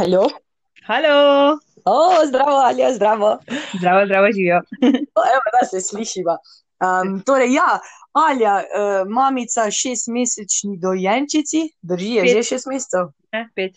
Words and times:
Halo. 0.00 0.28
Halo, 0.86 1.58
O, 1.84 2.26
zdravo, 2.26 2.56
Alja, 2.56 2.92
zdravo. 2.94 3.38
zdravo, 3.78 4.06
zdravo, 4.06 4.26
živijo. 4.32 4.60
O, 5.18 5.20
evo, 5.34 5.46
da 5.60 5.66
se 5.66 5.80
slišiva. 5.80 6.36
Um, 6.80 7.22
torej, 7.22 7.52
ja, 7.54 7.78
Alja, 8.12 8.54
uh, 8.56 9.08
mamica 9.12 9.70
šestmesečni 9.70 10.78
dojenčici, 10.78 11.56
drži, 11.82 12.14
je 12.14 12.22
Pet. 12.22 12.32
že 12.32 12.42
šest 12.42 12.66
mesecev. 12.66 13.12
Ne, 13.32 13.50
pet. 13.54 13.76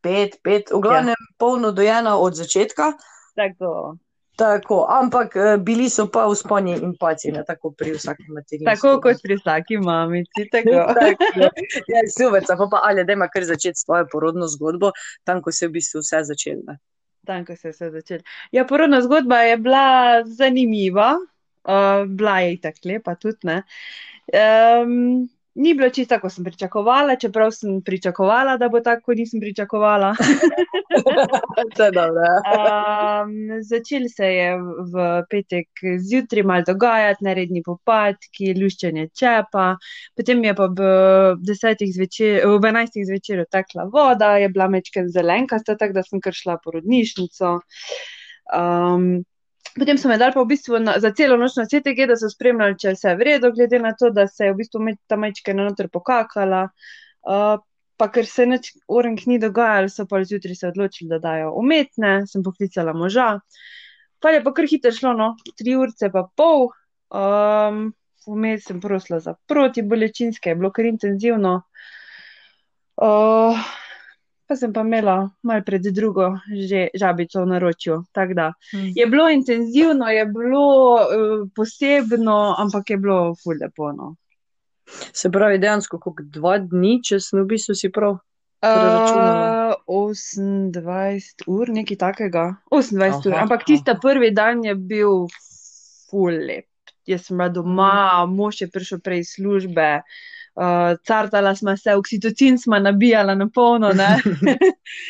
Pet, 0.00 0.36
pet, 0.42 0.62
v 0.74 0.80
glavnem 0.80 1.14
ja. 1.14 1.34
polno 1.38 1.70
dojena 1.72 2.18
od 2.18 2.34
začetka. 2.34 2.92
Tako, 3.36 3.96
Tako, 4.40 4.86
ampak 4.88 5.36
eh, 5.36 5.56
bili 5.60 5.90
so 5.92 6.06
pa 6.08 6.24
vzponi 6.24 6.72
in 6.80 6.94
paci, 7.00 7.28
ne 7.32 7.42
tako 7.44 7.74
pri 7.76 7.92
vsaki 7.92 8.24
materinski. 8.32 8.64
tako 8.64 9.00
kot 9.04 9.20
pri 9.22 9.36
vsaki 9.36 9.76
mamici. 9.84 10.46
Tako. 10.52 10.70
ja, 11.92 12.00
super, 12.08 12.46
pa 12.48 12.68
pa 12.70 12.80
Alja, 12.88 13.04
dajma 13.04 13.28
kar 13.28 13.44
začeti 13.44 13.76
s 13.76 13.84
tvojo 13.84 14.06
porodno 14.12 14.48
zgodbo, 14.48 14.92
tam, 15.28 15.42
ko 15.44 15.52
se 15.52 15.66
je 15.66 15.68
v 15.68 15.76
bistvu 15.76 16.00
vse 16.00 16.22
začelo. 16.30 16.78
Tam, 17.28 17.44
ko 17.44 17.56
se 17.56 17.68
je 17.68 17.74
vse 17.74 17.90
začelo. 17.98 18.24
Ja, 18.56 18.64
porodna 18.64 19.02
zgodba 19.04 19.42
je 19.44 19.58
bila 19.60 19.84
zanimiva, 20.24 21.10
uh, 21.68 22.08
bila 22.08 22.38
je 22.40 22.56
tako 22.64 22.88
lepa 22.94 23.14
tudi. 23.20 23.44
Ne? 23.50 23.60
Um, 24.32 25.28
ni 25.54 25.74
bilo 25.74 25.90
čisto 25.90 26.14
tako, 26.14 26.28
kot 26.28 26.34
sem 26.34 26.44
pričakovala, 26.44 27.16
čeprav 27.16 27.50
sem 27.54 27.80
pričakovala, 27.82 28.56
da 28.56 28.68
bo 28.68 28.80
tako, 28.80 29.10
kot 29.10 29.16
nisem 29.16 29.40
pričakovala. 29.40 30.14
Um, 31.70 33.62
začel 33.62 34.06
se 34.10 34.26
je 34.26 34.56
v 34.92 35.04
petek 35.30 35.82
zjutraj 36.02 36.42
malo 36.42 36.64
dogajati, 36.66 37.24
neredni 37.24 37.62
popadki, 37.62 38.54
luščenje 38.58 39.06
čepa, 39.16 39.66
potem 40.16 40.42
je 40.44 40.54
pa 40.56 40.66
v, 40.66 40.90
desetih 41.46 41.92
zvečer, 41.94 42.42
v 42.48 42.58
11. 42.58 43.00
zvečer 43.06 43.44
tekla 43.50 43.86
voda, 43.92 44.34
je 44.42 44.48
bila 44.50 44.68
mečka 44.72 45.06
zelenkasta, 45.06 45.76
tako 45.78 46.00
da 46.00 46.06
sem 46.06 46.20
kar 46.24 46.36
šla 46.36 46.58
v 46.58 46.64
porodnišnico. 46.66 47.54
Um, 48.50 49.22
Potem 49.78 49.98
so 49.98 50.08
me 50.08 50.18
dali 50.18 50.34
pa 50.34 50.42
v 50.42 50.50
bistvu 50.50 50.78
na, 50.82 50.98
za 50.98 51.12
celo 51.14 51.36
noč 51.38 51.56
na 51.56 51.66
CTG, 51.70 52.08
da 52.10 52.16
so 52.18 52.30
spremljali, 52.30 52.78
če 52.78 52.88
je 52.88 52.94
vse 52.96 53.14
v 53.16 53.26
redu, 53.28 53.52
glede 53.54 53.78
na 53.78 53.92
to, 53.94 54.10
da 54.10 54.26
se 54.26 54.48
je 54.48 54.54
v 54.54 54.58
bistvu 54.58 54.82
me- 54.82 54.96
ta 55.06 55.18
majčka 55.20 55.54
noter 55.54 55.88
pokakala. 55.92 56.64
Uh, 57.22 57.60
pa 58.00 58.08
ker 58.08 58.26
se 58.26 58.46
nič 58.48 58.72
orenk 58.88 59.26
ni 59.28 59.38
dogajalo, 59.38 59.92
so 59.92 60.06
pa 60.08 60.22
zjutraj 60.24 60.56
se 60.56 60.68
odločili, 60.72 61.10
da 61.12 61.20
dajo 61.22 61.52
umetne, 61.60 62.24
sem 62.26 62.42
poklicala 62.42 62.96
moža. 62.96 63.38
Pa 64.20 64.32
je 64.34 64.42
pa 64.44 64.52
kar 64.56 64.66
hitro 64.68 64.92
šlo, 64.92 65.12
no, 65.16 65.34
tri 65.56 65.76
urce 65.76 66.10
pa 66.12 66.26
pol. 66.36 66.70
Um, 67.10 67.90
Vmes 68.26 68.66
sem 68.68 68.80
prosila 68.80 69.18
za 69.20 69.34
protibolečinske, 69.48 70.52
je 70.52 70.56
bilo 70.56 70.70
kar 70.76 70.84
intenzivno. 70.84 71.62
Uh, 73.00 73.56
pa 74.50 74.56
sem 74.58 74.72
pa 74.74 74.82
imela 74.82 75.30
malo 75.46 75.62
pred 75.62 75.84
drugo 75.94 76.32
že 76.50 76.88
žabico 76.94 77.38
v 77.44 77.46
naročju. 77.54 78.02
Da 78.34 78.52
je 78.74 79.06
bilo 79.06 79.28
intenzivno, 79.30 80.08
je 80.10 80.24
bilo 80.26 80.66
uh, 80.98 81.46
posebno, 81.54 82.56
ampak 82.58 82.90
je 82.90 82.96
bilo 82.98 83.34
ful 83.38 83.54
lepo. 83.60 83.92
No. 83.92 84.16
Se 85.14 85.30
pravi, 85.30 85.60
dejansko, 85.62 86.00
kot 86.02 86.24
dva 86.34 86.58
dni, 86.58 86.98
če 86.98 87.20
sem 87.22 87.38
v 87.38 87.46
bistvu 87.52 87.78
si 87.78 87.92
prav. 87.94 88.18
Uh, 88.60 89.70
28 89.86 91.46
ur, 91.46 91.70
nekaj 91.70 92.00
takega. 92.02 92.44
28 92.74 93.30
ur, 93.30 93.36
Aha, 93.36 93.46
ampak 93.46 93.62
tista 93.70 93.94
prvi 94.02 94.32
dan 94.34 94.66
je 94.66 94.74
bil 94.74 95.30
ful 96.10 96.34
lep. 96.34 96.66
Jaz 97.06 97.30
sem 97.30 97.38
bila 97.38 97.48
doma, 97.54 98.26
mož 98.26 98.64
je 98.64 98.68
prišel 98.68 98.98
prej 98.98 99.22
iz 99.22 99.32
službe, 99.38 99.88
uh, 100.02 100.18
cartala 101.06 101.54
smo 101.56 101.76
se, 101.76 101.94
oksitocin 101.94 102.58
smo 102.58 102.78
nabijala 102.78 103.34
na 103.34 103.48
polno. 103.54 103.92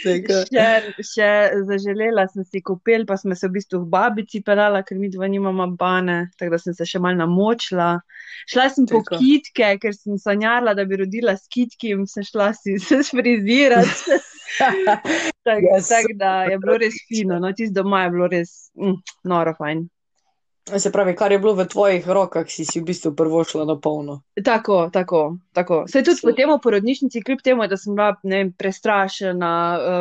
Še, 0.00 0.66
še 1.00 1.30
zaželela 1.68 2.26
sem 2.28 2.44
si 2.44 2.60
kopel, 2.62 3.06
pa 3.08 3.16
smo 3.16 3.34
se 3.34 3.48
v 3.48 3.56
bistvu 3.56 3.80
v 3.84 3.88
babici 3.92 4.42
pelala, 4.44 4.82
ker 4.84 4.98
mi 5.00 5.08
dva 5.10 5.28
nimamo 5.30 5.70
bane, 5.80 6.18
tako 6.38 6.54
da 6.54 6.58
sem 6.60 6.76
se 6.76 6.86
še 6.86 7.00
malo 7.00 7.22
namočila. 7.22 7.94
Šla 8.50 8.66
sem 8.72 8.88
po 8.90 9.00
Tako. 9.00 9.20
kitke, 9.20 9.72
ker 9.80 9.96
sem 9.96 10.18
sanjala, 10.20 10.74
da 10.76 10.84
bi 10.84 11.00
rodila 11.00 11.36
s 11.36 11.48
kitki 11.50 11.94
in 11.96 12.04
sem 12.10 12.26
šla 12.26 12.52
si 12.56 12.76
se 12.86 13.02
sfrizirati. 13.06 14.20
Tako 15.46 15.72
Ja, 15.72 15.78
tak, 15.88 16.10
da 16.20 16.44
je 16.50 16.58
bilo 16.60 16.76
res 16.82 16.98
fino, 17.08 17.38
no 17.40 17.52
tisto 17.56 17.80
doma 17.80 18.04
je 18.04 18.10
bilo 18.12 18.28
res 18.28 18.50
mm, 18.76 18.98
noro 19.30 19.54
fajn. 19.56 19.86
Se 20.78 20.92
pravi, 20.92 21.14
kar 21.16 21.32
je 21.32 21.38
bilo 21.38 21.54
v 21.54 21.64
tvojih 21.66 22.08
rokah, 22.08 22.46
si 22.48 22.64
si 22.64 22.80
v 22.80 22.84
bistvu 22.84 23.14
prvo 23.16 23.44
šla 23.44 23.64
na 23.64 23.74
polno. 23.76 24.20
Tako, 24.44 24.90
tako, 24.92 25.36
tako. 25.52 25.84
Se 25.88 26.02
tudi 26.02 26.16
So- 26.16 26.28
potem 26.30 26.50
v 26.50 26.58
porodnišnici, 26.62 27.22
kljub 27.22 27.40
temu, 27.42 27.66
da 27.66 27.76
sem 27.76 27.94
bila 27.94 28.14
ne 28.22 28.36
vem, 28.36 28.52
prestrašena, 28.52 29.52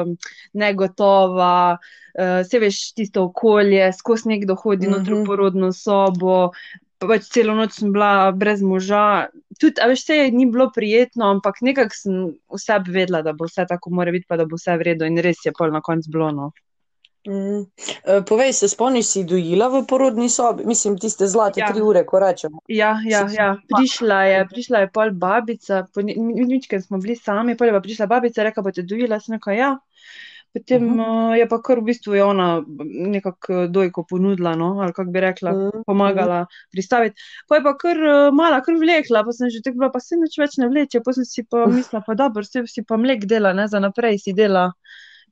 um, 0.03 0.17
negotova, 0.53 1.77
uh, 2.15 2.45
se 2.45 2.59
veš, 2.59 2.93
tisto 2.93 3.23
okolje, 3.23 3.93
skozi 3.93 4.29
nekdo 4.29 4.55
hodi 4.55 4.87
mm 4.87 4.93
-hmm. 4.93 4.97
noter 4.99 5.13
v 5.13 5.17
Mhm. 5.17 5.25
porodno 5.25 5.71
sobo. 5.73 6.51
Pač 6.99 7.29
celo 7.31 7.55
noč 7.55 7.71
sem 7.71 7.91
bila 7.93 8.31
brez 8.31 8.61
moža. 8.61 9.27
Tudi, 9.59 9.81
a 9.81 9.87
veš, 9.87 10.03
vse 10.03 10.31
ni 10.31 10.45
bilo 10.45 10.71
prijetno, 10.75 11.25
ampak 11.25 11.61
nekako 11.61 11.95
sem 11.95 12.13
vse 12.53 12.79
vedela, 12.87 13.21
da 13.21 13.33
bo 13.33 13.45
vse 13.45 13.65
tako 13.67 13.89
mora 13.89 14.11
biti, 14.11 14.25
pa 14.27 14.37
da 14.37 14.45
bo 14.45 14.55
vse 14.55 14.77
v 14.77 14.81
redu 14.81 15.05
in 15.05 15.17
res 15.17 15.37
je 15.45 15.51
pol 15.57 15.71
na 15.71 15.81
koncu 15.81 16.09
bilo. 16.11 16.51
Mm. 17.27 17.65
E, 18.05 18.21
povej, 18.23 18.53
se 18.53 18.67
spomniš, 18.67 19.05
si 19.05 19.23
dojila 19.23 19.67
v 19.67 19.83
porodni 19.85 20.29
sobi? 20.29 20.63
Mislim, 20.65 20.97
tiste 20.97 21.27
zlate 21.27 21.59
Ja. 21.59 21.67
tri 21.67 21.81
ure, 21.81 22.05
ko 22.05 22.19
rečemo. 22.19 22.61
Ja, 22.67 22.95
ja, 23.03 23.27
ja. 23.29 23.57
Prišla 23.69 24.23
je, 24.23 24.47
prišla 24.47 24.79
je 24.79 24.89
pol 24.89 25.11
babica, 25.11 25.83
po 25.93 26.01
nič, 26.01 26.67
ker 26.67 26.81
smo 26.81 26.97
bili 26.97 27.15
sami, 27.15 27.55
pol 27.55 27.67
je 27.67 27.73
pa 27.73 27.81
prišla 27.81 28.07
babica, 28.07 28.43
rekla, 28.43 28.63
boste 28.63 28.81
dojila, 28.83 29.19
sem 29.19 29.35
rekla, 29.35 29.53
ja. 29.53 29.71
Potem 30.49 30.81
Mhm. 30.81 30.99
uh, 30.99 31.33
je 31.37 31.45
pa 31.45 31.61
kar 31.61 31.77
v 31.77 31.83
bistvu 31.83 32.15
je 32.15 32.23
ona 32.25 32.63
nekako 33.05 33.67
dojko 33.67 34.03
ponudila, 34.03 34.55
no, 34.55 34.79
ali 34.81 34.93
kako 34.93 35.11
bi 35.11 35.19
rekla, 35.21 35.51
Mm. 35.51 35.83
pomagala 35.85 36.39
pristaviti. 36.71 37.21
Pa 37.47 37.55
je 37.55 37.63
pa 37.63 37.77
kar 37.77 37.97
uh, 37.97 38.33
mala, 38.33 38.61
kar 38.61 38.73
vlekla, 38.73 39.21
pa 39.23 39.31
sem 39.31 39.49
že 39.49 39.61
tako 39.61 39.77
bila, 39.77 39.91
pa 39.91 39.99
se 39.99 40.15
nič 40.17 40.39
več 40.39 40.57
ne 40.57 40.67
vleče, 40.67 41.03
pa 41.05 41.13
sem 41.13 41.25
si 41.25 41.43
pa 41.43 41.67
mislila, 41.67 42.01
pa 42.01 42.15
dobro, 42.15 42.41
se 42.43 42.63
si 42.65 42.81
pa 42.81 42.97
mlek 42.97 43.25
dela, 43.29 43.53
ne, 43.53 43.67
za 43.67 43.77
naprej 43.79 44.17
si 44.19 44.33
dela. 44.33 44.71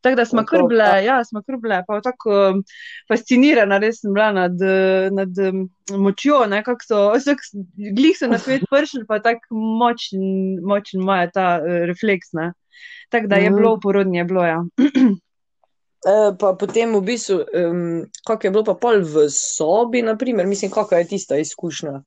Tako 0.02 0.16
da 0.16 0.26
smo 0.26 0.44
kar 0.46 0.62
bile, 0.70 0.90
ja. 1.06 1.24
smo 1.26 1.42
kar 1.42 1.58
bile, 1.62 1.82
pa 1.88 2.02
tako 2.02 2.30
um, 2.50 2.64
fascinirana, 3.10 3.80
res 3.82 4.02
sem 4.02 4.14
bila 4.14 4.32
nad, 4.32 4.62
eh, 4.62 5.10
nad 5.12 5.40
um, 5.50 5.64
močjo, 6.04 6.46
ne, 6.48 6.64
kako 6.64 6.88
so, 6.88 7.02
vsak, 7.18 7.44
glih 7.98 8.18
so 8.18 8.28
na 8.28 8.40
svet 8.40 8.66
prišli, 8.72 9.06
pa 9.08 9.20
tako 9.20 9.56
močen, 9.82 10.24
močen 10.64 11.02
imajo 11.02 11.32
ta 11.34 11.48
uh, 11.62 11.84
refleks, 11.90 12.34
ne. 12.34 12.54
Tako 13.10 13.28
da 13.28 13.36
je 13.36 13.50
Mhm. 13.50 13.58
bilo 13.58 13.76
v 13.76 13.80
porodni, 13.84 14.18
je 14.18 14.24
bilo, 14.24 14.44
ja. 14.46 14.60
E, 14.78 16.16
pa 16.40 16.54
potem 16.60 16.96
v 16.96 17.02
bistvu, 17.02 17.38
um, 17.42 18.06
kako 18.28 18.48
je 18.48 18.52
bilo 18.52 18.64
pa 18.64 18.74
pol 18.76 19.02
v 19.02 19.30
sobi, 19.34 20.02
naprimer, 20.02 20.46
mislim, 20.48 20.72
kakšna 20.72 20.98
je 20.98 21.08
tista 21.08 21.38
izkušnja. 21.38 22.02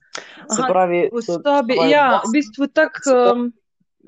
Se 0.51 0.61
Aha, 0.63 0.69
pravi, 0.69 1.09
V 1.13 1.23
so 1.25 1.41
sobi, 1.41 1.79
ja, 1.91 2.21
v 2.25 2.33
bistvu 2.33 2.69
tako 2.69 3.17
um, 3.33 3.49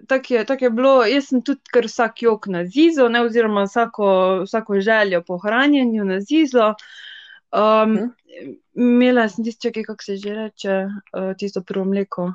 tak 0.08 0.30
je, 0.30 0.44
tak 0.44 0.62
je 0.62 0.70
bilo. 0.70 1.04
Jaz 1.04 1.28
sem 1.28 1.42
tudi 1.42 1.60
kar 1.72 1.86
vsak 1.86 2.22
jok 2.22 2.47
na 2.47 2.64
zizo, 2.64 3.08
ne, 3.08 3.22
oziroma 3.22 3.64
vsako, 3.64 4.08
vsako 4.47 4.80
željo 4.80 5.22
po 5.26 5.38
hranjenju 5.38 6.04
na 6.04 6.20
zizo. 6.20 6.75
Um, 7.53 7.92
Mhm. 7.92 8.06
imela 8.75 9.28
sem 9.28 9.44
tisto, 9.44 9.69
kako 9.72 10.03
se 10.03 10.16
že 10.16 10.34
reče, 10.34 10.86
uh, 11.12 11.36
tisto 11.36 11.62
prvo 11.62 11.84
mleko. 11.84 12.32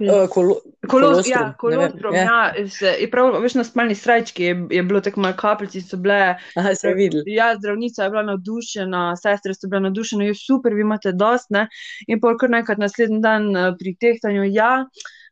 Je? 0.00 0.24
e, 0.24 0.26
kolo, 0.28 0.56
Kolos, 0.88 1.28
ja, 1.28 1.54
ne 1.62 1.76
vem, 1.76 1.92
ja. 2.14 2.22
ja, 2.22 2.68
se, 2.68 2.86
je 3.00 3.10
prav, 3.10 3.36
veš, 3.42 3.54
na 3.54 3.64
spalni 3.64 3.94
srajčki 3.94 4.44
je, 4.44 4.54
je 4.70 4.82
bilo 4.82 5.00
tako 5.00 5.20
malo 5.20 5.36
kapljici, 5.36 5.80
so 5.80 5.96
bile. 5.96 6.36
Aha, 6.56 6.74
se 6.74 6.94
videl. 6.94 7.22
Ja, 7.26 7.52
zdravnica 7.58 8.04
je 8.04 8.10
bila 8.10 8.22
navdušena, 8.22 9.02
sestre 9.16 9.54
so 9.54 9.68
bile 9.68 9.80
navdušene, 9.86 10.26
je 10.26 10.34
super, 10.34 10.74
vi 10.74 10.80
imate 10.80 11.12
dost, 11.12 11.50
ne. 11.50 11.68
In 12.08 12.20
pol 12.20 12.38
kar 12.40 12.50
nekaj 12.50 12.80
naslednji 12.80 13.20
dan 13.22 13.50
eh, 13.56 13.72
pri 13.78 13.94
tehtanju, 14.00 14.48
ja, 14.50 14.86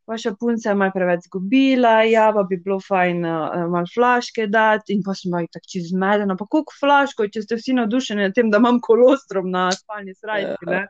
vaša 0.06 0.34
punca 0.40 0.68
je 0.68 0.74
malo 0.74 0.92
preveč 0.94 1.26
zgubila, 1.28 2.02
ja, 2.02 2.30
pa 2.34 2.42
bi 2.48 2.56
bilo 2.56 2.80
fajn 2.80 3.24
uh, 3.24 3.66
malo 3.72 3.88
flaške 3.94 4.46
dati. 4.46 4.94
In 4.94 5.02
pa 5.06 5.14
sem 5.14 5.32
bila 5.32 5.46
tako 5.52 5.70
čez 5.72 5.88
zmedena, 5.92 6.36
pa 6.36 6.46
koliko 6.50 6.76
flaško, 6.80 7.28
če 7.32 7.44
ste 7.44 7.60
vsi 7.60 7.76
navdušeni 7.80 8.28
nad 8.28 8.34
tem, 8.36 8.50
da 8.52 8.60
imam 8.62 8.80
kolostrum 8.84 9.50
na 9.50 9.70
spalni 9.72 10.14
srajčki, 10.14 10.68
ne. 10.70 10.84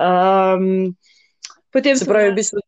Um, 0.00 0.92
potem 1.72 1.96
Se 1.96 2.08
pravi, 2.08 2.30
v 2.32 2.36
bistvu 2.40 2.62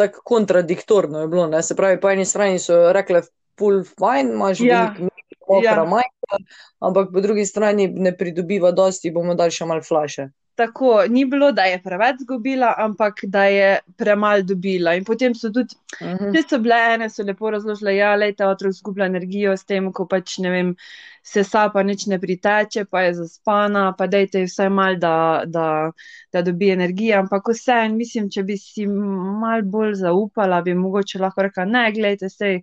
tako 0.00 0.24
kontradiktorno 0.24 1.20
je 1.20 1.28
bilo. 1.28 1.46
Ne? 1.46 1.62
Se 1.62 1.76
pravi, 1.76 2.00
po 2.00 2.10
eni 2.10 2.24
strani 2.24 2.58
so 2.58 2.92
rekle, 2.96 3.22
full 3.58 3.84
fine, 3.84 4.32
imaš 4.32 4.60
Ja, 4.64 4.94
veliko 4.96 5.60
ja. 5.64 5.84
majka, 5.84 6.40
ampak 6.80 7.12
po 7.12 7.20
drugi 7.20 7.44
strani 7.46 7.88
ne 7.88 8.16
pridobiva 8.16 8.72
dosti, 8.72 9.12
bomo 9.12 9.34
dali 9.34 9.52
še 9.52 9.68
malo 9.68 9.84
flaše. 9.84 10.30
Tako, 10.54 11.04
ni 11.08 11.24
bilo, 11.24 11.52
da 11.52 11.62
je 11.64 11.78
preveč 11.82 12.16
zgubila, 12.20 12.74
ampak 12.78 13.20
da 13.24 13.44
je 13.44 13.68
premalo 13.96 14.42
dobila. 14.42 14.92
In 14.94 15.04
potem 15.04 15.34
so 15.34 15.48
tudi, 15.50 15.74
Mhm. 16.02 16.34
če 16.34 16.42
so 16.48 16.58
bile 16.58 16.76
ene, 16.94 17.08
so 17.10 17.22
lepo 17.24 17.50
razložile, 17.50 17.94
ja, 17.96 18.14
lej 18.16 18.34
ta 18.36 18.48
otrok 18.48 18.72
zgublja 18.72 19.06
energijo 19.06 19.56
s 19.56 19.64
tem, 19.64 19.92
ko 19.92 20.06
pač 20.06 20.38
ne 20.38 20.50
vem, 20.50 20.74
se 21.22 21.44
sapa 21.44 21.82
nič 21.82 22.06
ne 22.06 22.18
priteče, 22.18 22.84
pa 22.90 23.02
je 23.02 23.14
zaspana, 23.14 23.94
pa 23.96 24.06
dejte 24.06 24.40
ji 24.40 24.46
vsaj 24.46 24.68
mal, 24.70 24.96
da, 24.96 25.42
da, 25.46 25.92
da 26.32 26.42
dobi 26.42 26.70
energijo. 26.70 27.18
Ampak 27.18 27.48
vseeno, 27.48 27.96
mislim, 27.96 28.28
če 28.30 28.42
bi 28.42 28.56
si 28.56 28.86
mal 28.86 29.62
bolj 29.62 29.94
zaupala, 29.94 30.60
bi 30.62 30.74
mogoče 30.74 31.18
lahko 31.18 31.42
rekla, 31.42 31.64
ne, 31.64 31.92
gledajte, 31.92 32.28
sej 32.28 32.60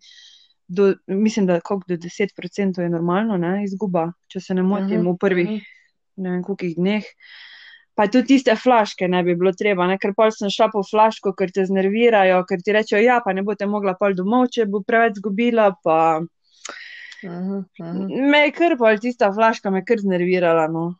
do, 0.67 0.93
mislim, 1.07 1.45
da 1.47 1.59
koliko 1.61 1.85
do 1.87 1.95
10% 1.97 2.81
je 2.81 2.89
normalno, 2.89 3.37
ne, 3.37 3.63
izguba, 3.63 4.11
če 4.27 4.39
se 4.39 4.53
ne 4.53 4.61
motim, 4.63 5.01
v 5.07 5.17
prvih 5.17 5.49
ne 6.17 6.29
vem, 6.29 6.43
kolikih 6.43 6.75
dneh. 6.75 7.03
Pa 7.97 8.05
tudi 8.13 8.35
tiste 8.35 8.53
flaške 8.55 9.07
ne 9.09 9.23
bi 9.25 9.33
bilo 9.35 9.51
treba, 9.57 9.87
ne? 9.89 9.97
ker 9.97 10.13
pol 10.17 10.29
sem 10.33 10.51
šla 10.53 10.69
po 10.73 10.83
flaško, 10.85 11.33
ker 11.37 11.49
te 11.53 11.65
znervirajo, 11.65 12.43
ker 12.49 12.61
ti 12.61 12.75
rečejo, 12.75 13.01
ja, 13.01 13.17
pa 13.25 13.33
ne 13.33 13.41
boste 13.45 13.65
mogla 13.65 13.95
pol 13.97 14.13
domov, 14.17 14.51
če 14.53 14.67
bo 14.69 14.83
preveč 14.85 15.17
zgubila, 15.17 15.71
pa 15.83 15.97
uh 16.21 17.31
-huh. 17.31 18.29
me 18.31 18.45
je 18.45 18.51
kar 18.51 18.77
pol 18.77 19.01
tista 19.01 19.33
flaška 19.33 19.69
me 19.73 19.81
je 19.81 19.89
kar 19.89 20.05
znervirala, 20.05 20.67
no. 20.67 20.93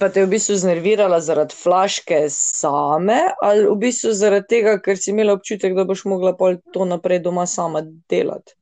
Pa 0.00 0.08
te 0.08 0.20
je 0.20 0.26
v 0.26 0.30
bistvu 0.30 0.54
znervirala 0.60 1.20
zaradi 1.20 1.56
flaške 1.56 2.26
same, 2.28 3.20
ali 3.42 3.64
v 3.64 3.76
bistvu 3.80 4.12
zaradi 4.12 4.46
tega, 4.48 4.78
ker 4.84 4.98
si 5.00 5.10
imela 5.10 5.32
občutek, 5.32 5.74
da 5.74 5.84
boš 5.84 6.04
mogla 6.04 6.36
pol 6.36 6.58
to 6.74 6.84
naprej 6.84 7.22
doma 7.24 7.46
sama 7.46 7.80
delati? 8.10 8.52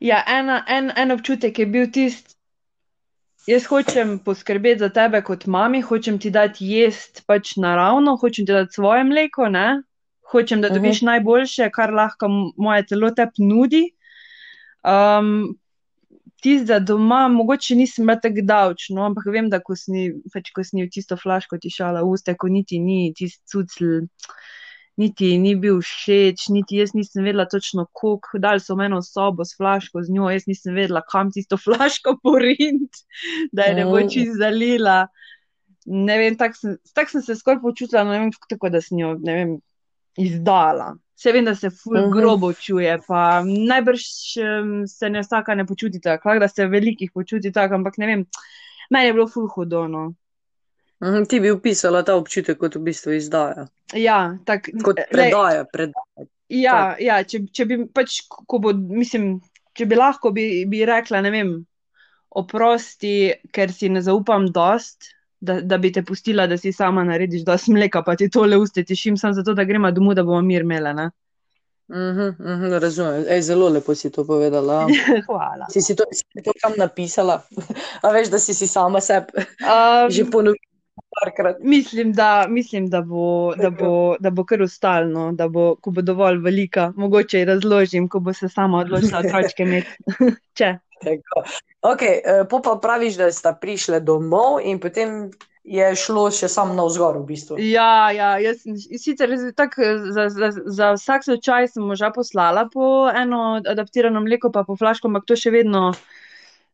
Ja, 0.00 0.24
ena, 0.26 0.64
en, 0.68 0.90
en 0.96 1.14
občutek 1.14 1.58
je 1.58 1.66
bil 1.66 1.86
tisti, 1.92 2.33
jaz 3.46 3.66
hočem 3.66 4.18
poskrbeti 4.24 4.78
za 4.78 4.88
tebe 4.88 5.20
kot 5.22 5.46
mami, 5.46 5.82
hočem 5.82 6.18
ti 6.18 6.30
dati 6.30 6.66
jesti 6.66 7.24
pač 7.26 7.56
naravno, 7.56 8.16
hočem 8.20 8.46
ti 8.46 8.52
dati 8.52 8.74
svoje 8.74 9.04
mleko, 9.04 9.48
ne? 9.48 9.82
Hočem, 10.32 10.62
da 10.64 10.70
dobiš 10.72 11.02
najboljše, 11.06 11.68
kar 11.70 11.92
lahko 11.94 12.28
moje 12.56 12.86
telo 12.90 13.10
te 13.14 13.28
nudi. 13.38 13.84
Um, 14.82 15.54
Tisti 16.44 16.66
za 16.68 16.76
doma, 16.78 17.28
mogoče 17.32 17.74
nisem 17.74 18.04
bila 18.04 18.18
tako 18.20 18.42
davčna, 18.44 19.06
ampak 19.06 19.30
vem, 19.32 19.46
da 19.48 19.62
ko 19.64 19.72
si, 19.80 20.10
pač, 20.32 20.50
ko 20.52 20.60
si 20.60 20.82
v 20.82 20.90
tisto 20.92 21.16
flaško 21.16 21.56
tišala 21.56 22.02
uste, 22.04 22.34
ko 22.36 22.50
niti 22.52 22.76
ni 22.84 23.14
tisti 23.16 23.40
cucl, 23.48 24.02
niti 24.96 25.38
ni 25.38 25.54
bil 25.56 25.80
všeč, 25.82 26.48
niti 26.54 26.76
jaz 26.78 26.92
nisem 26.94 27.24
vedela 27.24 27.44
točno, 27.50 27.86
koliko, 27.92 28.38
dali 28.38 28.60
so 28.60 28.76
meni 28.76 29.00
sobo 29.02 29.44
s 29.44 29.56
flaško 29.56 30.02
z 30.02 30.12
njo, 30.14 30.30
jaz 30.30 30.46
nisem 30.46 30.74
vedela, 30.74 31.02
kam 31.10 31.30
tisto 31.34 31.56
flaško 31.64 32.16
porint, 32.22 32.92
da 33.52 33.62
je 33.70 33.74
ne 33.74 33.84
bo 33.84 33.98
Mm. 34.00 34.08
čist 34.08 34.38
zalila. 34.38 35.06
Ne 35.86 36.18
vem, 36.18 36.36
tako 36.36 36.56
sem, 36.56 36.76
tak 36.94 37.10
sem 37.10 37.22
se 37.22 37.34
skoraj 37.36 37.60
počutila, 37.60 38.04
ne 38.04 38.18
vem, 38.18 38.30
tako 38.48 38.70
da 38.72 38.80
sem 38.80 38.98
jo, 38.98 39.16
vem, 39.20 39.58
izdala. 40.16 40.94
Se 41.16 41.32
vem, 41.32 41.44
da 41.44 41.54
se 41.54 41.70
ful 41.70 41.98
Mhm. 42.00 42.10
grobo 42.10 42.52
čuje, 42.52 42.98
pa 43.06 43.42
najbrž 43.44 44.02
um, 44.42 44.86
se 44.86 45.10
ne 45.10 45.20
vsaka 45.22 45.54
ne 45.54 45.66
počuti 45.66 46.00
tako, 46.00 46.38
da 46.38 46.48
se 46.48 46.66
velikih 46.66 47.10
počuti 47.14 47.52
tako, 47.52 47.74
ampak 47.74 47.98
ne 47.98 48.06
vem, 48.06 48.24
meni 48.90 49.06
je 49.06 49.12
bilo 49.12 49.28
ful 49.28 49.46
hudo, 49.48 49.88
no. 49.88 50.14
Mhm, 51.04 51.24
Ti 51.28 51.40
bi 51.40 51.50
opisala 51.52 52.00
ta 52.02 52.16
občutek 52.16 52.58
kot 52.58 52.78
v 52.78 52.86
bistvu 52.88 53.18
izdaja. 53.18 53.66
Ja, 53.92 54.38
tak, 54.48 54.70
Kot 54.84 54.96
lej, 54.96 55.10
predaja, 55.12 55.64
predaja. 55.68 56.28
Ja, 56.48 56.78
ja 57.00 57.18
če, 57.28 57.44
če 57.52 57.66
bi 57.68 57.78
pač, 57.92 58.22
ko 58.28 58.60
bo, 58.62 58.72
mislim, 58.72 59.36
če 59.76 59.86
bi 59.90 59.98
lahko, 59.98 60.32
bi, 60.32 60.64
bi 60.70 60.84
rekla, 60.88 61.20
ne 61.24 61.32
vem, 61.34 61.52
oprosti, 62.40 63.34
ker 63.54 63.72
si 63.72 63.90
ne 63.92 64.00
zaupam 64.04 64.48
dost, 64.54 65.10
da, 65.44 65.58
da 65.60 65.78
bi 65.78 65.92
te 65.92 66.02
pustila, 66.06 66.48
da 66.48 66.56
si 66.60 66.72
sama 66.72 67.04
narediš 67.04 67.44
dost 67.44 67.68
mleka, 67.68 68.02
pa 68.06 68.16
ti 68.16 68.30
tole 68.32 68.56
uste 68.60 68.84
tišim, 68.86 69.18
samo 69.20 69.36
zato, 69.36 69.54
da 69.54 69.68
gremo 69.68 69.92
domov, 69.92 70.16
da 70.18 70.24
bomo 70.24 70.40
mir 70.42 70.64
imele, 70.64 70.94
ne? 70.96 71.10
Mhm, 71.92 72.36
mhm, 72.40 72.76
razumem. 72.80 73.26
Ej, 73.28 73.42
zelo 73.50 73.68
lepo 73.68 73.94
si 73.94 74.08
to 74.10 74.24
povedala. 74.24 74.86
Hvala. 75.28 75.68
Si 75.68 75.82
si 75.84 75.92
to, 75.96 76.08
si 76.12 76.24
si 76.24 76.44
to 76.44 76.54
kam 76.62 76.78
napisala? 76.80 77.42
A 78.04 78.12
veš, 78.14 78.32
da 78.32 78.40
si 78.40 78.56
si 78.56 78.66
sama 78.66 79.04
sebi 79.04 79.44
Um, 79.64 80.08
že 80.08 80.24
ponovila 80.24 80.73
parkrat. 81.20 81.56
Mislim, 81.60 82.12
da, 82.12 82.46
mislim, 82.48 82.90
da 82.90 83.00
bo, 83.00 83.54
da 83.56 83.70
bo, 83.70 84.16
da 84.20 84.30
bo 84.30 84.44
kar 84.44 84.62
ustalno, 84.62 85.32
da 85.32 85.48
bo, 85.48 85.74
ko 85.80 85.90
bo 85.90 86.02
dovolj 86.02 86.38
velika, 86.44 86.92
mogoče 86.96 87.38
ji 87.38 87.44
razložim, 87.44 88.08
ko 88.08 88.20
bo 88.20 88.32
se 88.32 88.48
sama 88.48 88.78
odločila 88.78 89.22
otročke 89.24 89.62
imeti. 89.62 89.90
Če. 90.58 90.76
Tako. 91.04 91.42
Ok, 91.82 92.02
eh, 92.02 92.44
po 92.50 92.62
pa 92.62 92.78
praviš, 92.82 93.18
da 93.20 93.32
sta 93.32 93.52
prišle 93.60 94.00
domov 94.00 94.60
in 94.64 94.80
potem 94.80 95.30
je 95.64 95.86
šlo 95.96 96.26
še 96.32 96.48
sam 96.52 96.74
navzgor 96.76 97.16
v 97.22 97.26
bistvu. 97.28 97.56
Ja, 97.64 98.12
ja, 98.12 98.34
jaz 98.40 98.64
sicer 99.00 99.32
tako 99.56 99.86
za, 100.12 100.28
za, 100.28 100.50
za 100.52 100.90
vsak 100.96 101.24
slučaj 101.24 101.70
sem 101.72 101.86
moža 101.88 102.12
poslala 102.12 102.66
po 102.72 103.08
eno 103.08 103.60
adaptirano 103.64 104.20
mleko, 104.20 104.52
pa 104.52 104.64
po 104.68 104.76
flaško, 104.76 105.08
ampak 105.08 105.24
to 105.28 105.36
še 105.40 105.54
vedno 105.54 105.92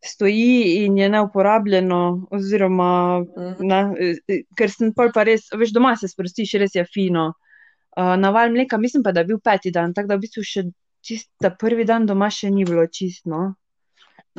stoji 0.04 0.84
in 0.84 0.98
je 0.98 1.08
neuporabljeno, 1.08 2.26
oziroma, 2.30 3.20
Mhm. 3.36 3.66
ne, 3.66 3.80
eh, 4.28 4.42
ker 4.56 4.70
sem 4.70 4.92
pol 4.92 5.12
pa 5.14 5.22
res, 5.22 5.48
veš, 5.52 5.72
doma 5.72 5.96
se 5.96 6.08
sprostiš, 6.08 6.54
res 6.58 6.74
je 6.74 6.84
fino. 6.84 7.32
Uh, 7.96 8.14
naval 8.16 8.50
mleka, 8.50 8.78
mislim 8.78 9.02
pa, 9.02 9.12
da 9.12 9.20
je 9.20 9.26
bil 9.26 9.38
peti 9.44 9.70
dan, 9.70 9.92
tako 9.94 10.08
da 10.08 10.14
v 10.16 10.20
bistvu 10.20 10.42
še 10.46 10.62
čista 11.02 11.50
prvi 11.50 11.84
dan 11.84 12.06
doma 12.06 12.30
še 12.30 12.50
ni 12.50 12.64
bilo 12.64 12.86
čistno. 12.86 13.54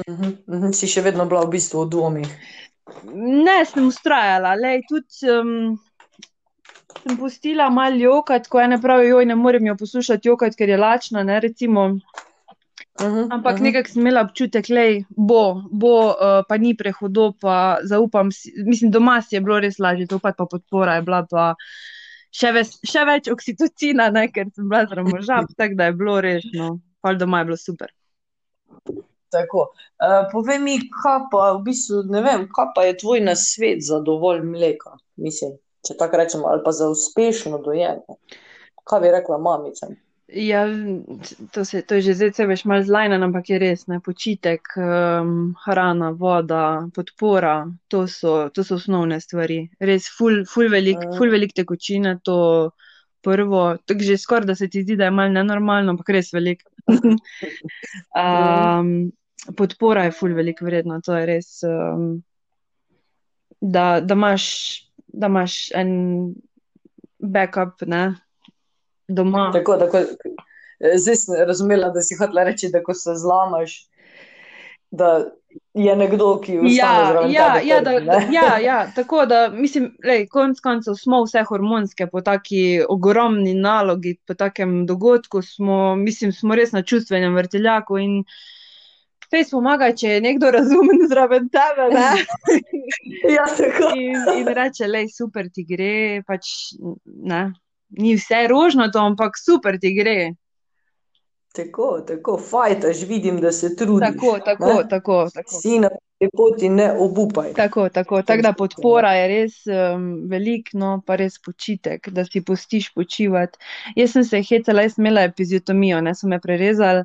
Mhm, 0.08 0.30
mhm, 0.48 0.72
Si 0.74 0.88
še 0.88 1.02
vedno 1.02 1.26
bila 1.26 1.44
v 1.46 1.50
bistvu 1.52 1.86
v 1.86 1.90
dvomih. 1.90 2.30
Ne, 3.14 3.66
sem 3.66 3.88
ustrajala, 3.88 4.56
lej, 4.56 4.82
tudi 4.90 5.30
um, 5.32 5.78
sem 7.04 7.18
pustila 7.18 7.70
malo 7.70 7.96
jokati, 8.00 8.50
ko 8.50 8.60
ene 8.60 8.82
pravijo, 8.82 9.18
joj, 9.18 9.26
ne 9.26 9.36
morem 9.36 9.66
jo 9.66 9.76
poslušati 9.76 10.28
jokati, 10.28 10.56
ker 10.56 10.70
je 10.70 10.78
lačna, 10.78 11.24
ne, 11.24 11.40
recimo. 11.40 12.00
Mhm, 13.02 13.32
Ampak 13.32 13.56
mhm. 13.56 13.64
nekako 13.64 13.90
sem 13.90 14.02
imela 14.02 14.22
občutek, 14.22 14.70
lej, 14.70 15.04
bo, 15.10 15.62
bo, 15.72 16.14
uh, 16.14 16.42
pa 16.48 16.58
ni 16.58 16.76
prehudo, 16.78 17.32
pa 17.42 17.80
zaupam 17.84 18.32
si, 18.32 18.54
mislim, 18.66 18.92
doma 18.92 19.22
si 19.22 19.36
je 19.36 19.42
bilo 19.42 19.60
res 19.60 19.80
lažje, 19.80 20.08
to 20.08 20.20
pa 20.20 20.34
podpora 20.38 21.00
je 21.00 21.06
bila 21.08 21.24
pa 21.30 21.56
še, 22.32 22.52
ves, 22.56 22.76
še 22.86 23.06
več 23.08 23.32
oksitocina, 23.32 24.10
ne, 24.14 24.28
ker 24.34 24.52
sem 24.54 24.70
bila 24.70 24.86
zraven 24.86 25.10
moža, 25.16 25.42
tako 25.60 25.80
da 25.80 25.90
je 25.90 25.98
bilo 25.98 26.20
res, 26.22 26.46
no, 26.54 26.76
pa 27.02 27.16
doma 27.18 27.42
je 27.42 27.50
bilo 27.50 27.58
super. 27.58 27.90
Tako. 29.32 29.72
Uh, 30.04 30.28
povej 30.32 30.60
mi, 30.60 30.78
kaj 30.92 31.26
pa 31.32 31.54
v 31.56 31.64
bistvu, 31.72 32.04
ne 32.12 32.22
vem, 32.26 32.46
kaj 32.52 32.72
pa 32.76 32.86
je 32.90 33.00
tvoj 33.02 33.24
nasvet 33.24 33.82
za 33.88 34.02
dovolj 34.04 34.44
mleka, 34.44 34.98
mislim, 35.24 35.56
če 35.88 35.96
tako 35.98 36.22
rečemo, 36.22 36.52
ali 36.52 36.64
pa 36.66 36.76
za 36.76 36.92
uspešno 36.92 37.64
dojenje. 37.64 38.20
Kaj 38.84 39.00
bi 39.02 39.14
rekla 39.14 39.38
mamicam? 39.40 39.96
Ja, 40.34 40.66
to, 41.52 41.66
se, 41.66 41.82
to 41.82 41.96
je 41.96 42.02
že 42.02 42.14
zdaj 42.16 42.48
veš 42.48 42.64
malo 42.66 42.84
zlajnen, 42.88 43.24
ampak 43.24 43.50
je 43.52 43.58
res, 43.60 43.84
ne, 43.92 44.00
počitek, 44.00 44.64
um, 44.80 45.52
hrana, 45.66 46.12
voda, 46.16 46.88
podpora, 46.96 47.68
to 47.92 48.08
so, 48.08 48.48
to 48.50 48.64
so 48.64 48.78
osnovne 48.80 49.20
stvari. 49.20 49.66
Res 49.80 50.08
ful, 50.08 50.46
ful 50.48 50.72
velik, 50.72 51.04
ful 51.18 51.34
velik 51.34 51.52
tekočine, 51.58 52.16
to 52.24 52.72
prvo, 53.22 53.76
tako 53.84 54.08
že 54.08 54.18
skoraj, 54.18 54.48
da 54.48 54.56
se 54.56 54.70
ti 54.72 54.86
zdi, 54.86 54.96
da 54.96 55.10
je 55.10 55.18
malo 55.20 55.36
nenormalno, 55.36 55.98
ampak 55.98 56.16
res 56.16 56.32
velik. 56.34 56.64
um, 58.16 59.12
podpora 59.60 60.08
je 60.08 60.16
ful 60.16 60.32
velik 60.38 60.64
vredna, 60.64 61.02
to 61.04 61.18
je 61.18 61.28
res, 61.28 61.60
um, 61.68 62.24
da, 63.60 64.00
da 64.00 64.16
imaš, 64.16 64.48
da 65.12 65.28
imaš 65.28 65.60
en 65.76 65.92
backup, 67.20 67.84
ne, 67.84 68.14
doma. 69.16 69.50
Tako, 69.54 69.78
tako, 69.78 69.98
eh, 69.98 70.98
zdaj 70.98 71.16
sem 71.16 71.46
razumela, 71.48 71.90
da 71.90 72.02
si 72.02 72.18
hotela 72.20 72.44
reči, 72.48 72.72
da 72.74 72.84
ko 72.84 72.94
se 72.94 73.16
zlamaš, 73.16 73.78
da 74.92 75.32
je 75.74 75.96
nekdo, 75.96 76.40
ki 76.44 76.58
ostane 76.58 76.76
Ja, 76.76 77.08
zraven 77.12 77.32
ja, 77.32 77.54
tebe 77.54 77.68
ja, 77.68 77.82
da, 77.82 78.00
da, 78.00 78.22
ja, 78.32 78.58
ja, 78.60 78.92
tako 78.96 79.26
da 79.26 79.50
mislim, 79.50 79.92
lej, 80.04 80.28
konc 80.28 80.60
koncev 80.60 80.96
smo 81.00 81.24
vse 81.24 81.44
hormonske 81.48 82.08
po 82.08 82.22
taki 82.22 82.82
ogromni 82.90 83.54
nalogi, 83.54 84.18
po 84.28 84.34
takem 84.34 84.86
dogodku 84.86 85.42
smo, 85.42 85.96
mislim, 85.96 86.32
smo 86.32 86.56
res 86.56 86.72
na 86.72 86.84
čustvenem 86.84 87.36
vrteljaku 87.36 87.98
in 87.98 88.24
fejs 89.32 89.52
pomaga, 89.52 89.94
če 89.96 90.18
je 90.18 90.22
nekdo 90.28 90.52
razumen 90.52 91.06
zraven 91.12 91.50
tebe? 91.50 91.88
Ja, 93.32 93.48
tako. 93.58 93.94
In, 93.96 94.18
in 94.42 94.54
reče, 94.56 94.88
lej, 94.92 95.08
super 95.16 95.48
ti 95.54 95.64
gre, 95.68 96.22
pač, 96.28 96.52
ne, 97.06 97.46
ni 97.92 98.16
vse 98.16 98.48
rožnato, 98.48 99.00
ampak 99.00 99.38
super 99.38 99.80
ti 99.80 99.94
gre. 99.94 100.34
Tako, 101.52 102.02
tako, 102.08 102.38
fajtaš, 102.40 103.02
vidim, 103.04 103.42
da 103.42 103.52
se 103.52 103.76
trudiš. 103.76 104.08
Tako, 104.08 104.40
tako, 104.46 104.66
ne? 104.68 104.88
tako, 104.90 105.30
tako. 105.34 105.58
Si 105.62 105.80
na 105.80 105.90
tej 106.20 106.30
poti, 106.38 106.70
ne 106.70 106.94
obupaj. 106.94 107.54
Tako, 107.54 107.90
tako, 107.90 108.22
tako 108.22 108.42
da 108.42 108.54
podpora 108.54 109.12
je 109.14 109.28
res 109.28 109.58
um, 109.68 110.30
velik, 110.30 110.70
no 110.74 111.02
pa 111.06 111.16
res 111.16 111.36
počitek, 111.44 112.08
da 112.10 112.24
si 112.26 112.40
pustiš 112.42 112.94
počivati. 112.94 113.60
Jaz 113.96 114.12
sem 114.12 114.24
se 114.24 114.40
hecala, 114.42 114.82
jaz 114.82 114.96
sem 114.96 115.06
imela 115.06 115.26
epiziotomijo, 115.28 116.00
ne 116.02 116.16
so 116.16 116.28
me 116.28 116.40
prerezali, 116.40 117.04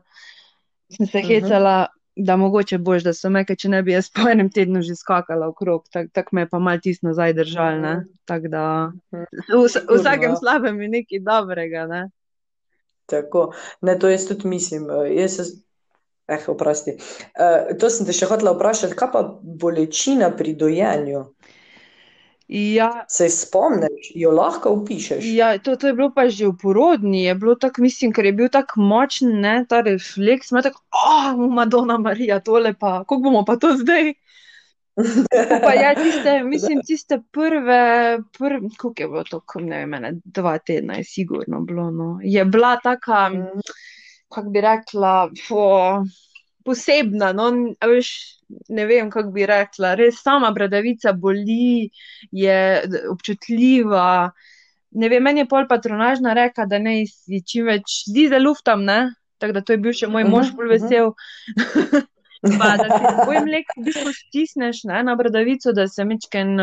sem 0.95 1.07
se 1.07 1.19
Mhm. 1.19 1.27
hecala, 1.27 1.87
da 2.17 2.37
mogoče 2.37 2.79
boš, 2.79 3.03
da 3.05 3.13
so 3.13 3.31
me, 3.31 3.45
ker 3.45 3.59
če 3.61 3.69
ne 3.69 3.83
bi 3.85 3.93
jaz 3.93 4.09
po 4.13 4.25
enem 4.31 4.49
tednu 4.53 4.81
že 4.83 4.97
skakala 4.97 5.51
okrog, 5.53 5.85
tako 5.93 6.09
tak 6.17 6.33
me 6.33 6.47
je 6.47 6.49
pa 6.49 6.59
mal 6.59 6.81
tis 6.83 7.03
nazaj 7.05 7.35
držal, 7.37 7.81
ne. 7.83 7.95
Tako 8.25 8.49
da 8.53 8.63
v, 9.13 9.27
v 9.53 9.69
Sigurno, 9.69 10.01
vsakem 10.01 10.33
ja. 10.33 10.39
slabem 10.41 10.81
je 10.81 10.89
nekaj 10.97 11.23
dobrega, 11.27 11.87
ne. 11.91 12.03
Tako, 13.07 13.53
ne, 13.87 13.99
to 13.99 14.09
jaz 14.11 14.27
tudi 14.29 14.49
mislim. 14.49 14.89
eh, 14.91 15.13
Jaz 15.21 15.37
se, 15.37 15.45
eh, 16.29 16.49
oprosti. 16.49 16.97
Uh, 17.39 17.77
to 17.79 17.91
sem 17.93 18.07
te 18.09 18.17
še 18.17 18.27
hotela 18.27 18.57
vprašati, 18.57 18.97
kaj 18.99 19.13
pa 19.13 19.23
bolečina 19.43 20.33
pri 20.37 20.57
dojenju? 20.59 21.23
Ja, 22.49 23.05
Se 23.09 23.29
spomniš, 23.29 24.13
jo 24.15 24.31
lahko 24.31 24.71
upišeš. 24.73 25.25
ja 25.27 25.59
to, 25.59 25.77
to 25.77 25.87
je 25.87 25.95
bilo 25.95 26.13
pa 26.15 26.29
že 26.29 26.47
v 26.47 26.53
porodni, 26.57 27.25
je 27.25 27.35
bilo 27.35 27.55
tako, 27.55 27.83
mislim, 27.83 28.13
ker 28.13 28.25
je 28.25 28.33
bil 28.33 28.49
tako 28.49 28.81
močen, 28.81 29.41
ne, 29.41 29.65
ta 29.69 29.81
refleks, 29.81 30.51
ima 30.51 30.63
tako, 30.63 30.79
oh, 30.93 31.35
Madonna 31.51 31.99
Marija, 31.99 32.41
tole 32.41 32.75
pa, 32.75 32.99
kako 32.99 33.19
bomo 33.19 33.45
pa 33.45 33.57
to 33.57 33.75
zdaj? 33.77 34.15
Pa 35.61 35.73
ja, 35.75 35.95
tiste, 35.95 36.43
mislim, 36.45 36.81
tiste 36.83 37.19
prve, 37.33 37.81
prv, 38.33 38.61
koliko 38.79 39.03
je 39.03 39.09
bilo 39.09 39.25
to, 39.25 39.41
ne 39.57 39.79
vem, 39.79 39.95
ene 39.95 40.13
dva 40.25 40.59
tedna 40.59 40.95
je 40.95 41.05
sigurno 41.05 41.61
bilo, 41.61 41.91
no. 41.91 42.21
Je 42.23 42.45
bila 42.45 42.77
taka, 42.77 43.29
Mhm. 43.29 43.59
kako 44.29 44.51
bi 44.51 44.61
rekla, 44.61 45.17
fo, 45.49 46.05
posebna, 46.65 47.33
no, 47.33 47.51
veš, 47.83 48.36
ne 48.69 48.87
vem, 48.87 49.11
kako 49.11 49.31
bi 49.33 49.47
rekla, 49.47 49.95
res 49.95 50.21
sama 50.23 50.51
bradavica 50.51 51.13
boli, 51.13 51.91
je 52.33 52.59
občutljiva. 53.11 54.31
Ne 54.93 55.09
vem, 55.09 55.23
meni 55.23 55.41
je 55.41 55.49
pol 55.49 55.67
patronažna 55.69 56.33
reka, 56.35 56.67
da 56.67 56.79
ne 56.79 56.95
si 57.07 57.43
čim 57.45 57.67
več 57.67 58.03
zdi, 58.09 58.29
da 58.29 58.39
luftam, 58.39 58.85
ne? 58.85 59.01
Tako 59.39 59.53
da 59.53 59.61
to 59.63 59.75
je 59.75 59.79
bil 59.79 59.93
še 59.93 60.09
moj 60.09 60.25
mož 60.25 60.49
Mhm, 60.49 60.57
bolj 60.57 60.71
vesel. 60.71 61.13
Pa 62.59 62.77
da 62.79 62.91
si 62.93 63.09
tvoj 63.17 63.41
mlek 63.41 63.75
v 63.77 63.85
bistvu 63.85 64.13
stisneš 64.15 64.85
ne, 64.85 65.03
na 65.03 65.17
bradavico, 65.17 65.73
da 65.73 65.89
se 65.89 66.05
mečken, 66.05 66.55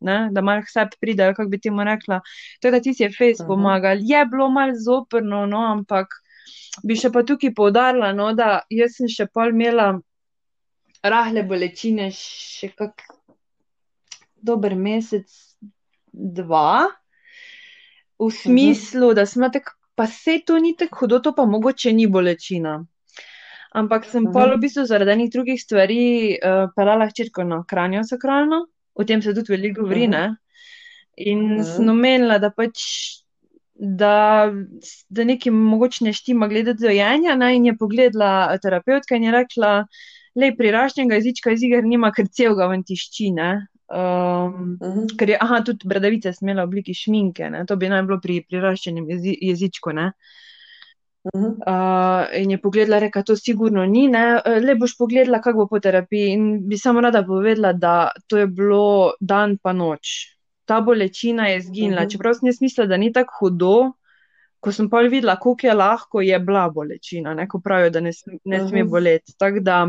ne, 0.00 0.16
da 0.30 0.40
malo 0.42 0.62
k 0.62 0.70
sebi 0.70 0.96
pridejo, 1.00 1.34
kako 1.34 1.48
bi 1.48 1.60
temu 1.60 1.84
rekla. 1.84 2.20
Tako 2.60 2.72
da 2.72 2.80
ti 2.80 2.94
si 2.94 3.02
je 3.02 3.10
fejs 3.10 3.42
Mhm. 3.42 3.46
pomagal. 3.46 3.98
Je 4.02 4.24
bilo 4.26 4.48
malo 4.50 4.72
zoprno, 4.78 5.46
no, 5.46 5.64
ampak 5.72 6.14
bi 6.84 6.96
še 6.96 7.10
pa 7.12 7.22
tukaj 7.22 7.52
poudarila, 7.54 8.12
no, 8.14 8.32
da 8.34 8.48
jaz 8.70 8.96
sem 8.96 9.08
še 9.08 9.26
pol 9.28 9.50
imela 9.50 9.88
rahle 11.02 11.42
bolečine 11.42 12.10
še 12.10 12.68
kak 12.76 13.02
dober 14.42 14.74
mesec, 14.74 15.26
dva, 16.12 16.86
v 18.18 18.30
smislu, 18.30 19.14
da 19.14 19.24
bila 19.24 19.50
tako, 19.50 19.72
pa 19.94 20.06
se 20.06 20.38
to 20.46 20.58
ni 20.58 20.76
tako 20.76 20.96
hudo, 21.00 21.18
to 21.20 21.32
pa 21.34 21.44
mogoče 21.46 21.92
ni 21.92 22.06
bolečina. 22.06 22.84
Ampak 23.72 24.04
sem 24.04 24.22
Mhm. 24.24 24.32
pol 24.32 24.56
v 24.56 24.60
bistvu 24.60 24.86
zaradi 24.86 25.10
enih 25.10 25.30
drugih 25.30 25.60
stvari 25.60 26.38
uh, 26.38 26.70
peljala 26.76 27.06
hčerko 27.06 27.44
na 27.44 27.64
kranjosakralno, 27.64 28.66
o 28.94 29.04
tem 29.04 29.22
se 29.22 29.34
tudi 29.34 29.52
veliko 29.52 29.82
govori, 29.82 30.06
Mhm. 30.06 30.10
ne. 30.10 30.36
In 31.16 31.54
Mhm. 31.54 31.62
sem 31.64 31.88
omenila, 31.88 32.38
da 32.38 32.50
pač, 32.50 32.78
da, 33.74 34.50
da 35.10 35.24
nekaj 35.24 35.52
mogoče 35.52 36.04
ne 36.04 36.12
štima 36.12 36.48
glede 36.48 36.74
dojenja, 36.74 37.34
ne, 37.36 37.56
in 37.56 37.66
je 37.66 37.76
pogledala 37.76 38.58
terapevtka 38.58 39.16
in 39.16 39.24
je 39.24 39.32
rekla, 39.32 39.86
lej, 40.36 40.56
pri 40.56 40.70
rašnjega 40.70 41.14
jezička 41.14 41.50
iz 41.52 41.62
iger 41.62 41.84
nima, 41.84 42.12
ker 42.12 42.28
celega 42.28 42.66
ven 42.66 42.82
tišči. 42.82 43.32
Um, 43.88 44.76
Mhm. 44.82 45.16
ker 45.16 45.28
je, 45.30 45.36
aha, 45.40 45.62
tudi 45.64 45.88
bradavice 45.88 46.32
sem 46.32 46.48
imela 46.48 46.64
v 46.64 46.68
obliki 46.68 46.94
šminke, 46.94 47.50
ne, 47.50 47.64
to 47.64 47.76
bi 47.76 47.88
naj 47.88 48.02
bilo 48.02 48.20
pri 48.20 48.44
priraščenem 48.44 49.08
jezi, 49.08 49.32
jezičku, 49.40 49.92
ne. 49.92 50.12
Mhm. 51.34 51.44
Uh, 51.66 52.26
in 52.36 52.50
je 52.50 52.58
pogledala, 52.60 52.98
reka, 52.98 53.22
to 53.22 53.36
sigurno 53.36 53.86
ni, 53.86 54.08
ne, 54.08 54.40
le 54.60 54.74
boš 54.74 54.96
pogledala, 54.98 55.40
kako 55.40 55.58
bo 55.58 55.66
po 55.66 55.80
terapiji. 55.80 56.32
In 56.32 56.68
bi 56.68 56.76
samo 56.78 57.00
rada 57.00 57.22
povedala, 57.22 57.72
da 57.72 58.10
to 58.26 58.36
je 58.38 58.46
bilo 58.46 59.12
dan 59.20 59.56
pa 59.56 59.72
noč. 59.72 60.36
Ta 60.64 60.80
bolečina 60.80 61.48
je 61.48 61.60
zginila, 61.60 62.02
Mhm. 62.02 62.10
čeprav 62.10 62.34
sem 62.34 62.48
jaz 62.48 62.60
mislila, 62.60 62.86
da 62.86 62.96
ni 62.96 63.12
tako 63.12 63.32
hudo, 63.40 63.92
ko 64.60 64.72
sem 64.72 64.88
pol 64.90 65.08
videla, 65.08 65.36
koliko 65.36 65.66
je 65.66 65.74
lahko, 65.74 66.20
je 66.20 66.38
bila 66.38 66.68
bolečina, 66.70 67.34
ne, 67.34 67.46
ko 67.48 67.60
pravijo, 67.60 67.90
da 67.90 68.00
ne, 68.00 68.12
sme- 68.12 68.38
ne 68.44 68.58
sme 68.68 68.82
Mhm. 68.82 68.90
boleti. 68.90 69.32
Tako 69.38 69.60
da, 69.60 69.86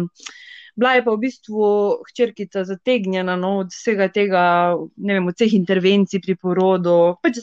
bila 0.75 0.93
je 0.93 1.03
pa 1.03 1.11
v 1.11 1.17
bistvu 1.17 1.63
hčerkica 2.11 2.63
zategnjena, 2.63 3.35
no, 3.35 3.57
od 3.59 3.67
vsega 3.67 4.07
tega, 4.07 4.75
ne 4.97 5.13
vem, 5.13 5.27
od 5.27 5.35
vseh 5.35 5.53
intervencij 5.53 6.21
pri 6.21 6.35
porodu, 6.35 7.15
pač 7.23 7.37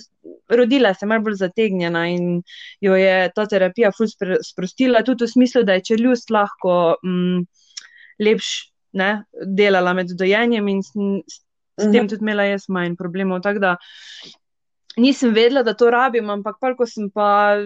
rodila 0.49 0.95
se 0.95 1.05
je 1.05 1.09
malo 1.09 1.23
bolj 1.23 1.35
zategnjena 1.43 2.07
in 2.09 2.43
jo 2.81 2.95
je 2.95 3.31
ta 3.35 3.47
terapija 3.47 3.91
ful 3.93 4.07
spr- 4.07 4.39
sprostila, 4.43 5.03
tudi 5.03 5.25
v 5.25 5.29
smislu, 5.29 5.65
da 5.65 5.73
je 5.75 5.81
čeljust 5.91 6.31
lahko 6.31 6.95
mm, 7.05 7.43
lepš, 8.21 8.71
ne, 8.93 9.25
delala 9.45 9.93
med 9.93 10.07
dojenjem 10.17 10.69
in 10.69 10.83
s, 10.83 10.93
s, 11.27 11.43
s 11.77 11.85
tem 11.93 12.05
Mhm. 12.07 12.09
tudi 12.09 12.23
imela 12.23 12.43
jaz 12.45 12.69
manj 12.69 12.95
problemov. 12.97 13.43
Tako 13.43 13.59
da 13.59 13.77
nisem 14.97 15.35
vedela, 15.35 15.63
da 15.63 15.75
to 15.75 15.91
rabim, 15.91 16.31
ampak 16.31 16.59
pol, 16.61 16.77
ko 16.77 16.87
sem 16.89 17.11
pa, 17.11 17.57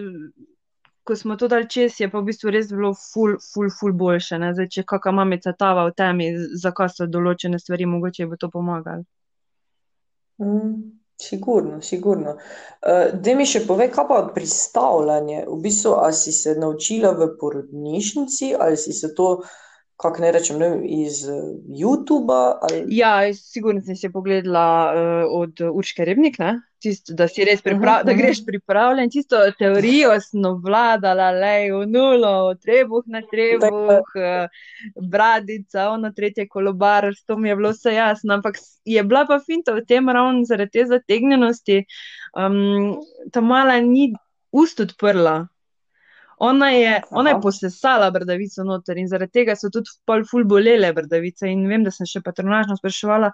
ko 1.03 1.15
smo 1.15 1.37
to 1.39 1.47
dali 1.51 1.69
čez, 1.69 1.99
je 1.99 2.09
pa 2.11 2.19
v 2.19 2.29
bistvu 2.29 2.53
res 2.53 2.71
bilo 2.71 2.93
ful, 2.97 3.37
ful, 3.41 3.69
ful 3.79 3.93
boljše, 3.97 4.39
ne, 4.41 4.53
zdaj, 4.57 4.69
če 4.75 4.87
kakšna 4.87 5.15
mamica 5.21 5.53
tava 5.57 5.87
v 5.89 5.95
temi, 5.97 6.31
zakaj 6.63 6.91
so 6.95 7.09
določene 7.09 7.59
stvari, 7.59 7.89
mogoče 7.89 8.29
bo 8.29 8.39
to 8.39 8.51
pomagalo. 8.53 9.07
Mm, 10.41 11.01
Sigurno, 11.21 11.81
sigurno. 11.81 12.31
Uh, 12.31 13.11
Daj 13.13 13.35
mi 13.37 13.45
še 13.45 13.61
povej, 13.67 13.91
kaj 13.93 14.07
pa 14.09 14.21
pristavljanje? 14.33 15.43
V 15.45 15.57
bistvu, 15.61 15.93
a 16.01 16.09
si 16.17 16.33
se 16.33 16.55
naučila 16.57 17.11
v 17.17 17.27
porodnišnici 17.37 18.55
ali 18.57 18.77
si 18.77 18.93
se 18.93 19.11
to, 19.17 19.43
kako 20.01 20.21
ne 20.21 20.31
rečem, 20.31 20.57
ne 20.59 20.69
vem, 20.69 20.81
iz 20.85 21.21
uh, 21.29 21.53
YouTuba 21.69 22.41
ali... 22.61 22.83
Ja, 22.89 23.33
sigurno 23.33 23.81
sem 23.85 23.95
si 23.95 24.09
pogledala 24.09 24.65
uh, 24.89 25.41
od 25.41 25.61
Urške 25.73 26.05
Rebnik, 26.05 26.39
ne? 26.39 26.55
Tisto, 26.81 27.13
da 27.13 27.27
si 27.29 27.45
res 27.45 27.61
priprav, 27.61 27.99
Mhm, 27.99 28.07
da 28.07 28.13
mhm. 28.13 28.21
greš 28.21 28.39
pripravljen, 28.45 29.11
tisto 29.13 29.37
teorijo 29.59 30.15
sem 30.19 30.45
obvladala, 30.49 31.29
lej, 31.37 31.69
v 31.75 31.85
nulo, 31.93 32.55
trebuh 32.57 33.05
na 33.05 33.21
trebuh, 33.21 34.09
uh, 34.17 34.49
bradica, 35.11 35.91
ono 35.93 36.11
tretje 36.11 36.47
kolobar, 36.49 37.11
s 37.13 37.23
to 37.25 37.37
mi 37.37 37.49
je 37.49 37.55
bilo 37.55 37.69
vse 37.69 37.93
jasno, 37.93 38.33
ampak 38.33 38.57
je 38.85 39.03
bila 39.03 39.25
pa 39.29 39.39
finta 39.45 39.77
v 39.77 39.85
tem 39.85 40.09
ravno 40.09 40.45
zaradi 40.49 40.79
te 40.79 40.85
zategnjenosti, 40.89 41.83
um, 42.33 42.97
ta 43.31 43.41
mala 43.41 43.77
ni 43.85 44.13
ust 44.51 44.79
odprla. 44.79 45.45
Ona 46.41 46.69
je, 46.73 46.93
ona 47.11 47.29
je 47.29 47.39
posesala 47.41 48.07
bradavico 48.11 48.63
noter 48.65 48.97
in 48.97 49.09
zaradi 49.09 49.31
tega 49.39 49.55
so 49.55 49.69
tudi 49.69 49.91
pol 50.09 50.23
ful 50.25 50.45
bolele 50.49 50.89
bradavice 50.97 51.49
in 51.51 51.67
vem, 51.69 51.83
da 51.85 51.93
sem 51.93 52.07
še 52.09 52.23
patronažno 52.25 52.79
spraševala, 52.79 53.29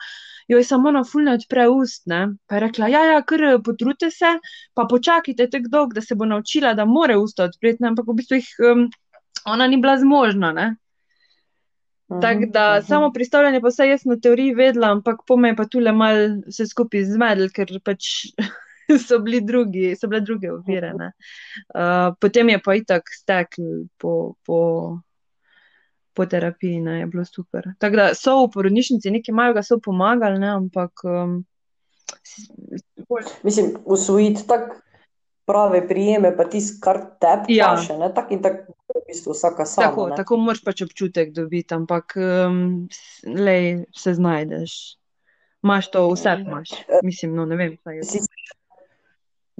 joj 0.52 0.66
samo 0.68 0.92
ona 0.92 1.06
ful 1.08 1.24
ne 1.24 1.38
odpre 1.38 1.70
ust, 1.72 2.04
ne. 2.12 2.20
Pa 2.48 2.58
je 2.58 2.66
rekla, 2.66 2.90
ja, 2.92 3.06
ja, 3.14 3.22
kar 3.30 3.46
eh, 3.48 3.62
potrudite 3.64 4.12
se, 4.12 4.34
pa 4.76 4.88
počakajte 4.92 5.48
tako 5.54 5.72
dolgo, 5.78 6.00
da 6.00 6.04
se 6.04 6.20
bo 6.20 6.28
naučila, 6.28 6.74
da 6.76 6.84
more 6.86 7.16
usta 7.22 7.48
odpreti, 7.48 7.80
ne, 7.86 7.94
ampak 7.94 8.12
v 8.12 8.18
bistvu 8.20 8.42
jih 8.42 8.52
um, 8.74 8.84
ona 9.48 9.70
ni 9.72 9.80
bila 9.80 9.96
zmožna, 10.04 10.52
ne. 10.60 10.68
Tako 12.08 12.40
Mhm, 12.40 12.52
da 12.52 12.78
mhm. 12.78 12.88
samo 12.88 13.12
pristavljanje 13.12 13.62
pa 13.62 13.68
vse 13.68 13.88
jaz 13.88 14.06
na 14.06 14.20
teoriji 14.20 14.54
vedela, 14.56 14.92
ampak 14.92 15.24
po 15.28 15.38
me 15.38 15.50
je 15.50 15.56
pa 15.56 15.66
tule 15.66 15.92
mal 15.92 16.16
vse 16.48 16.68
skupaj 16.68 17.04
zmedlo, 17.04 17.48
ker 17.56 17.72
pač 17.84 18.12
so 19.08 19.20
drugi, 19.42 19.96
so 19.96 20.08
bile 20.08 20.22
druge 20.22 20.52
ovire, 20.52 20.94
ne. 20.94 21.12
Uh, 21.76 22.16
potem 22.20 22.50
je 22.50 22.62
pa 22.64 22.76
itak 22.76 23.12
stekl 23.12 23.86
po, 23.98 24.36
po, 24.46 24.62
po 26.14 26.26
terapiji, 26.26 26.82
ne, 26.82 27.00
je 27.00 27.06
bilo 27.06 27.26
super. 27.26 27.74
Tako 27.80 27.96
da 27.96 28.08
so 28.16 28.40
v 28.46 28.52
porodnišnici 28.54 29.12
nekaj 29.12 29.36
malega 29.36 29.64
so 29.64 29.80
pomagali, 29.80 30.40
ne, 30.40 30.56
ampak 30.56 31.04
um, 31.04 31.44
Mislim, 33.44 33.76
usvojiti 33.86 34.48
tak 34.48 34.62
prave 35.46 35.88
prijeme, 35.88 36.38
pa 36.38 36.44
tisto, 36.44 36.78
kar 36.82 37.00
tebi 37.20 37.56
Ja. 37.56 37.66
paše, 37.76 37.98
ne, 37.98 38.14
tak 38.14 38.32
in 38.32 38.42
tak 38.42 38.68
v 38.68 39.02
bistvu 39.08 39.32
vsaka 39.32 39.66
sama, 39.66 39.88
tako, 39.88 40.08
ne. 40.10 40.16
tako 40.16 40.38
moraš 40.38 40.64
pač 40.64 40.82
občutek 40.84 41.32
dobiti, 41.32 41.74
ampak 41.74 42.18
um, 42.20 42.88
lej, 43.24 43.86
se 43.96 44.14
znajdeš. 44.14 44.98
Imaš 45.64 45.92
to, 45.92 46.04
vse 46.12 46.36
imaš. 46.44 46.70
Mislim, 47.04 47.36
no, 47.36 47.46
ne 47.46 47.56
vem. 47.56 47.78
Si, 48.04 48.20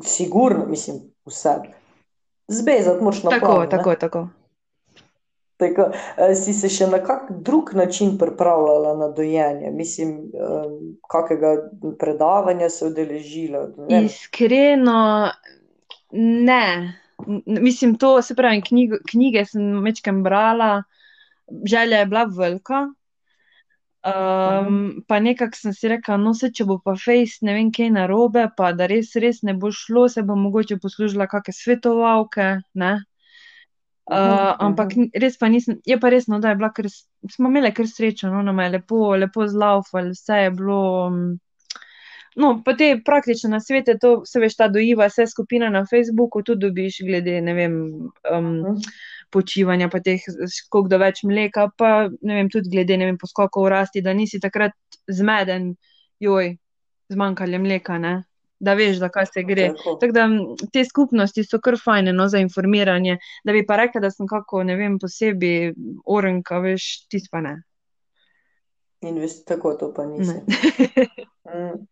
sigurno, 0.04 0.66
mislim, 0.66 0.98
vse. 1.26 1.50
Zbezati 2.48 3.04
moraš 3.04 3.24
na 3.24 3.30
Tako, 3.30 3.46
plano, 3.46 3.64
ne. 3.64 3.70
tako, 3.70 3.96
tako. 3.96 4.28
Tako, 5.58 5.90
eh, 6.18 6.36
si 6.36 6.54
se 6.54 6.70
še 6.70 6.88
na 6.88 7.00
kak 7.04 7.32
drug 7.32 7.72
način 7.74 8.18
pripravljala 8.18 8.94
na 8.98 9.08
dojenje? 9.10 9.72
Mislim, 9.74 10.12
eh, 10.34 10.68
kakega 11.10 11.56
predavanja 12.00 12.70
se 12.70 12.86
udeležila? 12.86 13.68
Ne. 13.90 14.04
Iskreno, 14.06 15.32
ne. 16.12 16.94
Mislim, 17.46 17.98
to, 17.98 18.22
se 18.22 18.36
pravi, 18.36 18.62
knjige, 18.62 19.02
knjige 19.10 19.46
sem 19.46 19.82
večkrat 19.84 20.22
brala, 20.24 20.84
želja 21.66 21.98
je 21.98 22.06
bila 22.06 22.24
velika. 22.38 22.86
Um, 24.06 25.04
pa 25.08 25.20
nekako 25.20 25.58
sem 25.58 25.74
si 25.74 25.90
rekla, 25.90 26.18
no, 26.22 26.34
se 26.38 26.52
če 26.54 26.66
bo 26.70 26.78
pa 26.84 26.94
fejs 26.96 27.40
ne 27.42 27.56
vem 27.58 27.72
kaj 27.74 27.90
narobe, 27.96 28.46
pa 28.58 28.72
da 28.78 28.86
res, 28.88 29.10
res 29.20 29.42
ne 29.44 29.56
bo 29.58 29.72
šlo, 29.74 30.06
se 30.10 30.24
bom 30.24 30.40
mogoče 30.46 30.78
poslužila 30.84 31.28
kakšne 31.28 31.56
svetovalke, 31.58 32.50
ne. 32.78 32.94
Uh, 34.08 34.54
ampak 34.64 34.94
res 35.20 35.36
pa 35.42 35.50
nisem, 35.52 35.82
je 35.84 35.98
pa 36.00 36.14
res, 36.14 36.30
no, 36.32 36.40
da 36.40 36.54
je 36.54 36.60
bila, 36.62 36.70
ker 36.72 36.88
smo 37.34 37.50
imeli 37.52 37.74
kar 37.76 37.90
srečo, 37.90 38.30
no, 38.32 38.46
nama 38.46 38.70
je 38.70 38.78
lepo, 38.78 39.02
lepo 39.20 39.48
zlaufali, 39.50 40.14
vse 40.16 40.46
je 40.46 40.54
bilo. 40.56 40.80
No, 42.38 42.54
pa 42.64 42.78
te 42.78 42.94
praktične 43.04 43.50
nasvete, 43.58 43.98
to 44.00 44.22
se 44.30 44.40
veš, 44.40 44.56
ta 44.62 44.70
dojiva, 44.72 45.10
vse 45.10 45.26
skupina 45.28 45.72
na 45.74 45.84
Facebooku, 45.90 46.46
tudi 46.46 46.68
dobiš 46.68 47.02
glede, 47.10 47.42
ne 47.42 47.58
vem, 47.58 47.78
um, 48.32 48.50
Mhm. 48.62 48.80
Počivanja, 49.30 49.90
pa 49.92 50.00
teh, 50.04 50.24
koliko 50.70 50.92
da 50.92 51.02
več 51.02 51.24
mleka, 51.28 51.68
pa 51.78 52.08
ne 52.08 52.40
vem, 52.40 52.50
tudi 52.54 52.72
glede, 52.74 52.98
ne 52.98 53.10
vem, 53.10 53.20
poskokov 53.20 53.68
v 53.68 53.74
rasti, 53.76 54.04
da 54.06 54.16
nisi 54.16 54.40
takrat 54.44 54.76
zmeden, 55.12 55.74
joj, 56.24 56.56
zmanjkali 57.14 57.60
mleka, 57.64 58.00
ne? 58.02 58.16
da 58.60 58.74
veš, 58.74 58.98
za 58.98 59.10
kaj 59.14 59.26
se 59.26 59.44
gre. 59.44 59.68
Tako. 59.78 59.96
Tako 60.02 60.14
da 60.14 60.28
te 60.74 60.82
skupnosti 60.86 61.44
so 61.46 61.60
kar 61.62 61.78
fajne 61.84 62.14
no, 62.14 62.28
za 62.28 62.40
informiranje, 62.42 63.18
da 63.46 63.54
bi 63.54 63.66
pa 63.66 63.78
rekla, 63.78 64.02
da 64.02 64.12
sem 64.12 64.28
kako, 64.28 64.64
ne 64.64 64.76
vem, 64.76 64.98
posebej 65.00 65.74
orenka, 66.06 66.58
veš, 66.64 66.88
tisto 67.12 67.30
pa 67.32 67.44
ne. 67.46 67.54
In 69.06 69.20
veš, 69.22 69.44
tako 69.46 69.76
to 69.78 69.92
pa 69.94 70.08
nisi. 70.10 70.34
ne. 70.34 71.08
Mm. 71.48 71.86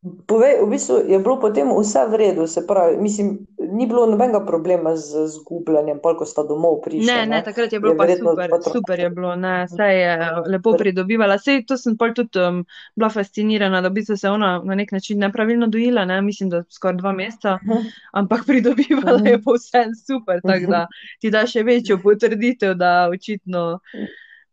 Povej, 0.00 0.64
v 0.64 0.68
bistvu 0.72 0.94
je 1.12 1.18
bilo 1.20 1.36
potem 1.36 1.68
vse 1.68 2.08
v 2.08 2.14
redu, 2.16 2.46
se 2.48 2.64
pravi, 2.64 2.96
mislim, 2.96 3.44
ni 3.68 3.84
bilo 3.86 4.06
nobenega 4.08 4.40
problema 4.46 4.94
z 4.96 5.26
zgubljanjem, 5.28 5.98
pol, 6.00 6.16
ko 6.16 6.24
sta 6.24 6.40
domov 6.40 6.78
prišla. 6.80 7.04
Ne, 7.04 7.26
ne, 7.28 7.40
takrat 7.44 7.68
je 7.68 7.80
bilo 7.84 7.92
Je 7.92 7.98
pa 8.00 8.06
super, 8.16 8.48
otrok- 8.48 8.72
super 8.80 8.96
je 8.96 9.10
bilo, 9.12 9.34
ne, 9.36 9.66
vse 9.68 9.88
je 9.92 10.14
lepo 10.48 10.72
pridobivala. 10.72 11.36
Sej 11.36 11.68
to 11.68 11.76
sem 11.76 11.98
pol 12.00 12.14
tudi 12.16 12.40
um, 12.40 12.62
bila 12.96 13.10
fascinirana, 13.12 13.82
da 13.84 13.90
bistvu 13.92 14.16
se 14.16 14.30
ona 14.32 14.62
na 14.64 14.74
nek 14.74 14.88
način 14.92 15.20
nepravilno 15.20 15.68
dojila, 15.68 16.06
ne, 16.08 16.22
mislim, 16.24 16.48
da 16.48 16.62
skoraj 16.72 16.96
dva 16.96 17.12
meseca, 17.12 17.58
ampak 18.20 18.46
pridobivala 18.48 19.20
je 19.28 19.36
pa 19.36 19.52
vse 19.52 19.84
super, 20.00 20.40
tako 20.40 20.70
da 20.72 20.86
ti 21.20 21.28
da 21.28 21.44
še 21.44 21.60
večjo 21.62 21.98
potrditev, 22.00 22.72
da 22.80 23.10
očitno, 23.12 23.84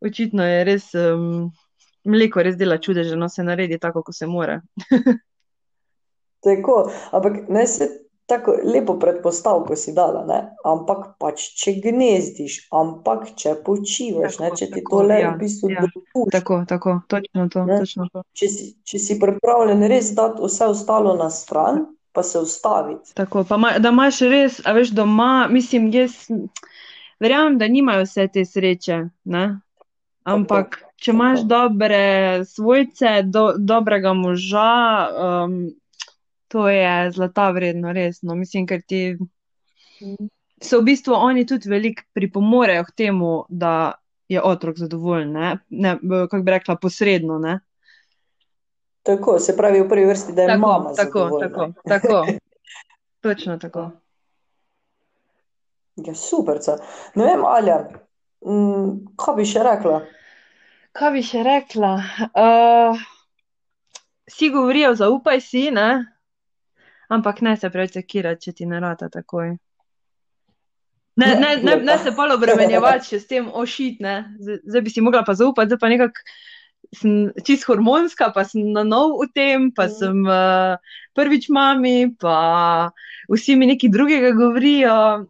očitno 0.03 0.43
je 0.43 0.59
res, 0.67 0.91
um, 0.91 1.47
mleko 2.03 2.43
res 2.43 2.59
dela 2.59 2.75
čudeže, 2.83 3.15
no 3.15 3.31
se 3.31 3.47
naredi 3.47 3.79
tako, 3.79 4.03
kot 4.03 4.19
se 4.19 4.27
mora. 4.27 4.59
Tako, 6.43 6.91
ampak 7.11 7.49
ne 7.49 7.67
se 7.67 7.87
tako 8.27 8.53
lepo 8.63 8.99
predpostavko 8.99 9.75
si 9.75 9.93
dala, 9.93 10.25
ne? 10.27 10.39
Ampak 10.67 11.15
pač, 11.19 11.45
če 11.55 11.77
gnezdiš, 11.79 12.67
ampak 12.75 13.29
če 13.39 13.53
počivaš, 13.65 14.39
ne? 14.39 14.49
Tako, 14.49 14.57
Če 14.57 14.65
ti 14.67 14.81
tako, 14.81 14.97
to 14.97 15.03
le 15.07 15.19
ja, 15.21 15.29
v 15.31 15.39
bistvu 15.39 15.69
ja. 15.71 15.85
dopušča, 15.85 16.31
Tako, 16.31 16.57
tako, 16.67 16.95
točno 17.07 17.47
to, 17.49 17.65
Ne. 17.65 17.77
točno 17.79 18.07
to. 18.13 18.23
če 18.33 18.47
si, 18.47 18.65
če 18.83 18.99
si 18.99 19.19
pripravljen 19.19 19.87
res 19.87 20.11
dati 20.11 20.43
vse 20.43 20.67
ostalo 20.67 21.15
na 21.15 21.29
stran, 21.29 21.85
pa 22.11 22.23
se 22.23 22.39
ustaviti. 22.39 23.13
Tako, 23.15 23.45
pa 23.47 23.57
ma, 23.57 23.77
da 23.79 23.89
imaš 23.89 24.19
res, 24.27 24.59
a 24.65 24.73
veš, 24.75 24.91
doma, 24.91 25.47
mislim, 25.47 25.87
jaz 25.93 26.27
verjamem, 27.19 27.57
da 27.57 27.67
nimajo 27.67 28.03
vse 28.03 28.27
te 28.27 28.43
sreče, 28.45 28.99
ne? 29.25 29.45
Ampak, 30.27 30.81
če 30.99 31.11
imaš 31.15 31.39
tako. 31.39 31.47
dobre 31.47 32.03
svojce, 32.45 33.21
do, 33.23 33.53
dobrega 33.57 34.11
moža, 34.13 34.69
um, 35.07 35.59
to 36.47 36.67
je 36.69 37.11
zlata 37.11 37.49
vredno, 37.51 37.93
res, 37.93 38.21
no, 38.21 38.35
mislim, 38.35 38.67
ker 38.67 38.81
ti 38.87 39.17
so 40.61 40.79
v 40.81 40.87
bistvu 40.89 41.13
oni 41.13 41.45
tudi 41.45 41.69
veliko 41.69 42.03
pripomorejo 42.13 42.85
k 42.87 42.95
temu, 43.03 43.45
da 43.49 43.93
je 44.27 44.41
otrok 44.43 44.77
zadovoljen, 44.77 45.31
ne, 45.31 45.57
ne, 45.69 45.97
kako 46.01 46.43
bi 46.43 46.51
rekla, 46.51 46.75
posredno, 46.75 47.39
ne. 47.39 47.59
Tako, 49.07 49.39
se 49.39 49.55
pravi 49.57 49.81
v 49.81 49.87
prvi 49.89 50.05
vrsti, 50.05 50.33
da 50.33 50.41
je 50.41 50.47
Tako, 50.47 50.67
mama 50.67 50.93
tako, 50.93 51.29
tako, 51.39 51.71
tako. 51.87 52.25
Točno 53.23 53.57
tako. 53.57 53.91
Ja, 55.95 56.15
super. 56.15 56.59
Ne 57.15 57.25
vem, 57.25 57.45
Alja, 57.45 57.79
mm, 58.45 59.15
kaj 59.17 59.35
bi 59.35 59.45
še 59.47 59.63
rekla? 59.65 60.01
Kaj 60.97 61.13
bi 61.15 61.23
še 61.25 61.41
rekla? 61.45 61.93
Uh, 62.27 62.99
vsi 64.29 64.51
govorijo, 64.53 64.93
zaupaj 64.95 65.41
si, 65.41 65.69
ne? 65.71 66.16
Ampak 67.09 67.41
ne 67.41 67.55
se 67.57 67.69
preveč 67.69 67.93
sekirati, 67.93 68.49
če 68.49 68.51
ti 68.53 68.65
ne 68.65 68.79
rata 68.83 69.07
takoj. 69.09 69.55
Ne, 71.17 71.29
ne, 71.35 71.55
ne, 71.63 71.75
ne 71.81 71.95
se 71.97 72.11
pol 72.13 72.29
obremenjevati 72.35 73.07
še 73.07 73.19
s 73.19 73.25
tem, 73.29 73.47
ošit, 73.49 74.01
ne. 74.05 74.35
Zdaj, 74.37 74.59
zdaj 74.69 74.81
bi 74.85 74.91
si 74.93 75.01
mogla 75.01 75.23
pa 75.25 75.33
zaupati, 75.33 75.71
zdaj 75.71 75.79
pa 75.81 75.89
nekako 75.89 76.21
sem 76.93 77.15
čist 77.43 77.65
hormonska, 77.67 78.29
pa 78.35 78.43
sem 78.47 78.67
na 78.71 78.83
nov 78.85 79.17
v 79.23 79.25
tem, 79.33 79.71
pa 79.71 79.87
Mhm. 79.87 79.95
sem 79.97 80.17
uh, 80.27 80.77
prvič 81.17 81.49
mami, 81.49 82.13
pa 82.21 82.91
vsi 83.31 83.55
mi 83.57 83.65
nekaj 83.65 83.89
drugega 83.89 84.31
govorijo, 84.37 85.25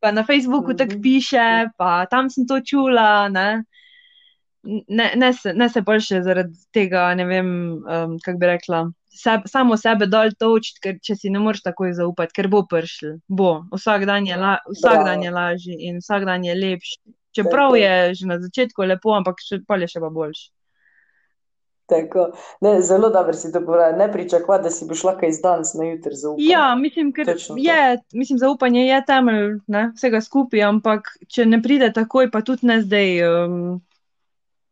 pa 0.00 0.10
na 0.10 0.24
Facebooku 0.26 0.74
tako 0.74 0.98
Mhm. 0.98 1.02
piše, 1.02 1.48
pa 1.78 2.06
tam 2.10 2.28
sem 2.30 2.46
to 2.46 2.60
čula, 2.60 3.28
ne. 3.28 3.62
Ne, 4.88 5.12
ne 5.14 5.32
se, 5.32 5.54
ne 5.54 5.68
se 5.70 5.80
bolj 5.80 6.00
še 6.02 6.22
zaradi 6.26 6.58
tega, 6.74 7.14
ne 7.14 7.24
vem, 7.24 7.48
um, 7.86 8.18
kako 8.18 8.38
bi 8.38 8.46
rekla, 8.50 8.80
seb, 9.16 9.46
samo 9.50 9.76
sebe 9.80 10.06
dol 10.06 10.32
točiti, 10.38 10.82
ker 10.84 10.98
če 11.02 11.16
si 11.16 11.32
ne 11.32 11.40
moreš 11.42 11.64
takoj 11.66 11.94
zaupati, 11.98 12.34
ker 12.36 12.48
bo 12.52 12.62
prišel, 12.68 13.16
bo. 13.28 13.62
Vsak 13.74 14.06
dan 14.08 14.26
je, 14.28 14.36
la, 14.36 14.58
vsak 14.68 15.00
Bravo. 15.00 15.06
dan 15.08 15.24
je 15.24 15.30
lažji 15.34 15.78
in 15.88 16.02
vsak 16.04 16.28
dan 16.28 16.44
je 16.44 16.54
lepši. 16.54 17.00
Čeprav 17.36 17.76
je 17.76 18.14
že 18.16 18.28
na 18.28 18.38
začetku 18.40 18.86
lepo, 18.88 19.12
ampak 19.12 19.42
še, 19.44 19.60
pol 19.68 19.84
je 19.84 19.90
še 19.92 20.00
pa 20.00 20.08
boljši. 20.12 20.46
Tako. 21.86 22.32
Ne, 22.64 22.80
zelo 22.82 23.10
dobro 23.14 23.32
si 23.36 23.52
to 23.52 23.60
povedala. 23.60 23.96
Ne 23.96 24.12
pričakovati, 24.12 24.64
da 24.64 24.70
si 24.74 24.86
boš 24.88 25.04
lahko 25.04 25.26
iz 25.26 25.40
danes 25.42 25.74
na 25.74 25.84
jutri 25.84 26.16
zaupala. 26.16 26.46
Ja, 26.48 26.74
mislim, 26.74 27.12
ker 27.12 27.26
Točno 27.26 27.54
to. 27.54 27.62
je, 27.62 27.98
mislim, 28.12 28.38
zaupanje 28.38 28.86
je 28.86 29.02
temelj, 29.06 29.52
ne, 29.66 29.92
vsega 29.94 30.20
skupaj, 30.20 30.64
ampak 30.66 31.12
če 31.28 31.46
ne 31.46 31.60
pride 31.62 31.92
takoj, 31.94 32.30
pa 32.30 32.42
tudi 32.42 32.66
ne 32.66 32.80
zdaj 32.82 33.22
um, 33.28 33.60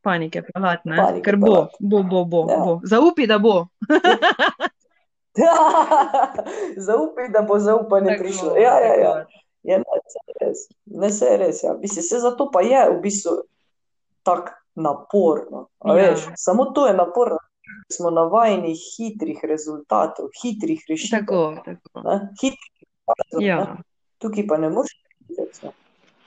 panike 0.04 0.42
pelati, 0.44 0.88
ne, 0.88 0.96
Panike 0.98 1.22
ker 1.22 1.36
bo, 1.36 1.46
pelati. 1.46 1.76
bo, 1.80 2.02
bo, 2.04 2.24
bo, 2.24 2.46
Ja. 2.48 2.58
bo. 2.58 2.80
Zaupi, 2.84 3.26
da 3.26 3.38
bo. 3.38 3.66
Zaupaj, 6.78 7.28
da 7.28 7.42
bo 7.42 7.58
zaupanje 7.58 8.08
Tako, 8.08 8.22
prišlo. 8.22 8.56
Ja, 8.56 8.78
ja, 8.78 8.94
ja. 8.94 9.14
tako. 9.14 9.30
Ja, 9.62 9.78
ne, 9.78 9.84
se 10.06 10.18
je 10.24 10.34
res. 10.40 10.58
Ne, 10.86 11.10
se 11.10 11.24
je 11.24 11.36
res. 11.36 11.62
Ja. 11.62 11.74
Mislim, 11.74 12.02
se 12.02 12.18
zato 12.18 12.50
pa 12.50 12.60
je 12.60 12.90
v 12.90 13.00
bistvu 13.00 13.32
tako 14.22 14.52
naporno. 14.76 15.68
Ja. 15.84 15.92
Veš, 15.94 16.20
samo 16.36 16.64
to 16.66 16.86
je 16.86 16.94
naporno. 16.94 17.38
Smo 17.92 18.10
navajeni 18.10 18.74
hitrih 18.76 19.40
rezultatov, 19.42 20.28
hitrih 20.34 20.84
rešitev. 20.88 21.20
Tako, 21.20 21.54
tako. 21.64 22.00
Ne? 22.02 22.28
Hitrih 22.34 22.70
rezultatov, 22.78 23.40
ne? 23.40 23.46
Ja, 23.46 23.76
Tukaj 24.18 24.46
pa 24.46 24.56
ne 24.56 24.70
moreš 24.70 24.92
videti. 25.20 25.68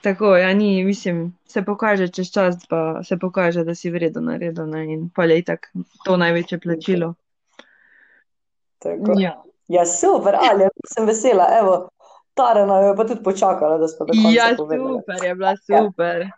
Tako, 0.02 0.36
ja, 0.36 0.54
ni, 0.54 0.84
mislim, 0.84 1.38
se 1.46 1.62
pokaže 1.62 2.08
čez 2.08 2.32
čas, 2.32 2.56
pa 2.68 3.02
se 3.02 3.18
pokaže, 3.18 3.64
da 3.64 3.74
si 3.74 3.90
vredno 3.90 4.20
naredil, 4.20 4.66
ne, 4.66 4.84
in 4.92 5.10
pa 5.14 5.24
je 5.24 5.38
itak 5.38 5.70
to 6.04 6.16
največje 6.16 6.60
plačilo. 6.60 7.14
Tako. 8.78 9.14
Ja. 9.18 9.42
Ja, 9.68 9.84
super, 9.86 10.34
ali 10.34 10.64
sem 10.88 11.06
vesela. 11.06 11.44
Evo, 11.60 11.88
Tara 12.38 12.66
nam 12.66 12.84
je 12.84 12.96
pa 12.96 13.04
tudi 13.04 13.22
počakala, 13.22 13.78
da 13.78 13.88
smo 13.88 14.06
konca 14.06 14.30
Ja, 14.30 14.54
povedali. 14.56 14.92
super, 14.94 15.24
je 15.24 15.34
bila 15.34 15.50
Ja. 15.50 15.56
super. 15.80 16.28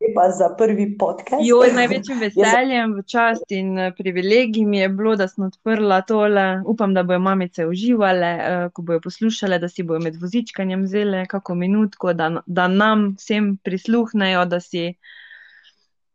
Lepa 0.00 0.30
za 0.30 0.48
prvi 0.58 0.98
podcast. 0.98 1.42
Joj, 1.42 1.70
z 1.70 1.74
največjim 1.74 2.18
veseljem, 2.26 2.94
v 2.94 3.02
čast 3.04 3.46
in 3.50 3.78
eh, 3.78 3.92
privilegij 3.92 4.64
mi 4.64 4.78
je 4.78 4.88
bilo, 4.90 5.16
da 5.16 5.28
sem 5.28 5.44
odprla 5.44 6.00
tole. 6.02 6.44
Upam, 6.66 6.94
da 6.94 7.02
bojo 7.02 7.18
mamice 7.20 7.66
uživale, 7.66 8.30
eh, 8.40 8.68
ko 8.68 8.82
bojo 8.82 9.00
poslušale, 9.00 9.58
da 9.58 9.68
si 9.68 9.82
bojo 9.82 10.00
med 10.00 10.16
vozičkanjem 10.16 10.82
vzele 10.82 11.26
kako 11.26 11.54
minutko, 11.56 12.12
da, 12.12 12.42
da 12.46 12.68
nam 12.68 13.14
vsem 13.16 13.56
prisluhnejo, 13.56 14.44
da 14.44 14.60
si, 14.60 14.94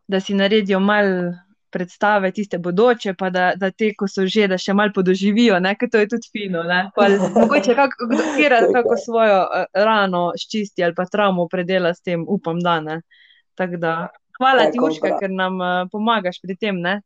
da 0.08 0.19
si 0.19 0.34
naredijo 0.34 0.80
mal 0.80 1.06
predstave, 1.76 2.32
tiste 2.32 2.58
bodoče, 2.64 3.14
pa 3.20 3.30
da, 3.30 3.50
da 3.60 3.70
te, 3.72 3.92
ko 4.00 4.08
so 4.08 4.24
že, 4.32 4.48
da 4.52 4.58
še 4.62 4.74
mal 4.74 4.94
podoživijo, 4.96 5.60
ne, 5.60 5.76
ker 5.76 5.92
to 5.92 6.00
je 6.04 6.10
tudi 6.16 6.32
fino, 6.32 6.64
ne. 6.64 6.86
Pa 6.96 7.10
mogoče 7.42 7.76
kako, 7.76 8.10
kjera 8.38 8.62
kako 8.72 8.98
svojo 9.04 9.42
eh, 9.60 9.66
rano 9.84 10.30
ščisti 10.40 10.86
ali 10.88 10.96
pa 10.96 11.08
travmo 11.12 11.50
predela 11.52 11.92
s 11.94 12.00
tem, 12.06 12.24
upam, 12.28 12.64
da 12.64 12.80
ne. 12.80 13.02
Tako 13.60 13.82
da, 13.84 13.96
hvala 14.40 14.70
ti, 14.72 14.80
Urška, 14.84 15.18
ker 15.20 15.36
nam 15.36 15.60
eh, 15.62 15.76
pomagaš 15.92 16.40
pri 16.44 16.56
tem, 16.60 16.80
ne? 16.84 17.02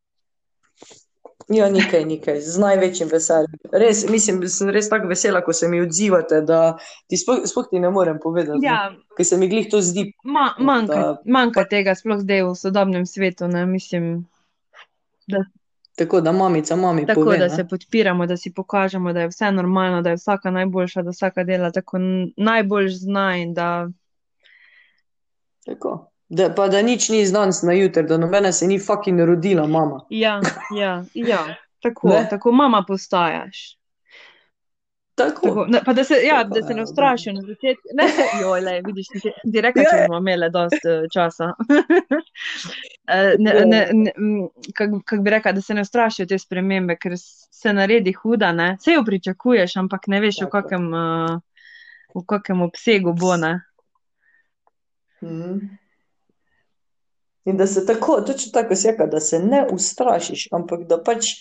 Ja, 1.50 1.66
nikaj, 1.70 2.04
nikaj, 2.06 2.42
z 2.46 2.62
največjim 2.62 3.10
veseljem. 3.10 3.56
Res, 3.74 4.04
mislim, 4.10 4.44
sem 4.54 4.70
res 4.70 4.90
tako 4.90 5.10
vesela, 5.10 5.42
ko 5.42 5.54
se 5.54 5.66
mi 5.68 5.80
odzivate, 5.82 6.44
da 6.46 6.78
ti 7.10 7.18
sploh, 7.18 7.40
sploh 7.50 7.66
ti 7.72 7.82
ne 7.82 7.90
morem 7.90 8.20
povedati, 8.22 8.62
Ja, 8.62 8.92
ker 9.18 9.26
se 9.26 9.38
mi 9.38 9.50
glih 9.50 9.66
to 9.72 9.82
zdi. 9.82 10.12
ma, 10.24 10.52
manjka, 10.60 11.00
Da- 11.00 11.16
manjka 11.26 11.66
tega, 11.72 11.96
sploh 11.98 12.22
zdaj 12.22 12.44
v 12.46 12.54
sodobnem 12.60 13.08
svetu, 13.10 13.50
ne, 13.50 13.66
mislim, 13.66 14.28
Tako 15.96 16.22
da 16.22 16.32
mamica 16.32 16.76
mami 16.76 17.06
tako, 17.06 17.22
pove, 17.24 17.38
da 17.38 17.44
ne. 17.44 17.50
se 17.50 17.68
podpiramo, 17.68 18.26
da 18.26 18.38
si 18.38 18.54
pokažemo, 18.54 19.14
da 19.14 19.22
je 19.22 19.28
vse 19.28 19.52
normalno, 19.52 20.02
da 20.02 20.10
je 20.10 20.16
vsaka 20.16 20.52
najboljša, 20.52 21.02
da 21.02 21.10
vsaka 21.10 21.44
dela 21.44 21.72
tako 21.72 21.98
n- 21.98 22.34
najboljš 22.38 22.94
zna 22.94 23.38
in 23.38 23.54
da, 23.54 23.90
Tako. 25.66 26.06
Da, 26.30 26.54
pa 26.54 26.68
da 26.68 26.82
nič 26.82 27.10
ni 27.10 27.32
danes 27.32 27.62
na 27.62 27.74
jutri, 27.74 28.04
da 28.04 28.18
nobena 28.18 28.52
se 28.52 28.68
ni 28.68 28.80
fucking 28.80 29.20
rodila, 29.20 29.68
mama. 29.68 30.02
ja, 30.10 30.42
ja, 30.78 31.04
ja, 31.14 31.56
tako, 31.80 32.10
Ne? 32.10 32.28
tako 32.30 32.52
mama 32.52 32.84
postajaš. 32.88 33.79
Tako. 35.20 35.42
Tako, 35.48 35.66
ne, 35.70 35.82
pa 35.86 35.94
da 35.94 36.04
se, 36.04 36.14
ja, 36.14 36.44
Tako, 36.44 36.54
da 36.56 36.62
se 36.62 36.74
ne 36.74 36.82
evo, 36.82 36.84
ustrašijo 36.84 37.34
na 37.34 37.42
začetku. 37.42 37.88
Ne, 37.94 38.06
joj, 38.42 38.62
le, 38.62 38.82
vidiš, 38.86 39.08
ti, 39.08 39.20
ti 39.54 39.62
rekla, 39.62 39.82
Ja, 39.82 39.98
ja. 39.98 40.08
bomo 40.08 40.18
imeli 40.20 40.50
dosti 40.52 40.88
eh, 40.90 41.08
časa. 41.14 41.54
Eh, 43.12 43.36
ne, 43.40 43.54
ne, 43.66 43.80
ne, 43.94 44.12
kako 44.74 45.02
kak 45.06 45.22
bi 45.26 45.30
rekla, 45.30 45.52
da 45.52 45.62
se 45.62 45.74
ne 45.74 45.82
ustrašijo 45.82 46.28
te 46.30 46.38
spremembe, 46.40 46.96
ker 46.96 47.16
se 47.18 47.74
naredi 47.74 48.14
huda, 48.14 48.52
ne. 48.52 48.68
Sej 48.80 48.94
jo 48.94 49.04
pričakuješ, 49.06 49.76
ampak 49.82 50.06
ne 50.08 50.20
veš, 50.22 50.36
v 50.36 50.46
Tako. 50.46 50.52
kakem, 50.52 50.86
eh, 50.94 51.40
v 52.16 52.24
kakem 52.30 52.62
obsegu 52.62 53.14
bo, 53.18 53.34
ne. 53.38 53.56
Mhm. 55.24 55.58
In 57.46 57.58
da 57.58 57.68
se 57.68 57.86
tako, 57.86 58.22
točno 58.22 58.52
tako 58.54 58.76
si 58.76 58.88
rekla, 58.92 59.06
da 59.06 59.20
se 59.20 59.40
ne 59.40 59.66
ustrašiš, 59.72 60.48
ampak 60.52 60.86
da 60.88 61.02
pač 61.04 61.34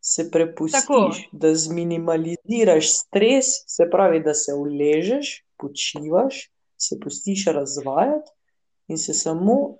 se 0.00 0.22
Tako. 0.22 0.32
prepustiš, 0.32 1.28
da 1.32 1.54
zminimaliziraš 1.54 2.86
stres, 2.98 3.46
se 3.66 3.90
pravi, 3.90 4.22
da 4.22 4.34
se 4.34 4.52
uležeš, 4.54 5.44
počivaš, 5.56 6.50
se 6.76 7.00
pustiš 7.00 7.44
razvajati 7.46 8.30
in 8.88 8.98
se 8.98 9.14
samo, 9.14 9.76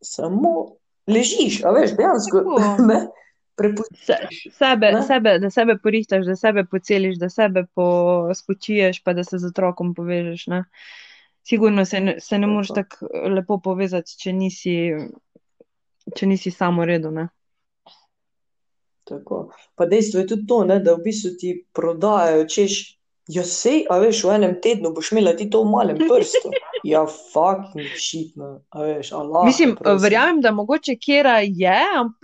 samo 0.00 0.66
ležiš, 1.06 1.64
a 1.64 1.70
veš, 1.70 1.96
dejansko, 1.96 2.38
Tako. 2.38 2.82
prepustiš. 3.60 4.06
Se, 4.06 4.14
sebe, 4.58 4.92
Ne? 4.92 5.02
sebe, 5.02 5.38
da 5.38 5.50
sebe 5.50 5.76
porihtaš, 5.82 6.26
da 6.26 6.36
sebe 6.36 6.64
poceliš, 6.64 7.18
da 7.18 7.28
sebe 7.28 7.64
pospočiješ, 7.74 9.02
pa 9.04 9.12
da 9.12 9.24
se 9.24 9.38
z 9.38 9.46
otrokom 9.46 9.94
povežeš. 9.94 10.46
Ne? 10.46 10.64
Sigurno 11.42 11.84
se 11.84 12.00
ne, 12.00 12.20
se 12.20 12.38
ne 12.38 12.46
moreš 12.46 12.68
Tako. 12.68 13.06
tako 13.06 13.28
lepo 13.28 13.58
povezati, 13.58 14.16
če 14.18 14.32
nisi, 14.32 14.76
če 16.16 16.26
nisi 16.26 16.50
samo 16.50 16.84
redo. 16.84 17.10
Ne? 17.10 17.28
Tako. 19.10 19.38
Pa 19.74 19.86
dejstvo 19.86 20.20
je 20.20 20.26
tudi 20.28 20.46
to, 20.46 20.62
ne, 20.64 20.78
da 20.78 20.94
v 20.94 21.02
bistvu 21.02 21.30
ti 21.34 21.50
prodajajo, 21.72 22.44
češ, 22.46 22.76
ja, 23.28 23.42
sej, 23.44 23.84
a 23.86 23.98
veš, 23.98 24.22
v 24.24 24.32
enem 24.32 24.54
tednu 24.58 24.90
boš 24.90 25.10
imela 25.10 25.32
ti 25.32 25.48
to 25.50 25.60
v 25.60 25.70
malem 25.70 25.98
prstu. 26.00 26.50
Ja, 26.84 27.02
fucking 27.06 27.90
shit, 27.96 28.36
no, 28.36 28.60
a 28.70 28.82
veš, 28.82 29.10
Allah. 29.12 29.44
Mislim, 29.44 29.74
verjamem, 29.98 30.40
da 30.40 30.52
mogoče 30.52 30.94
kera 30.96 31.38
je 31.40 31.74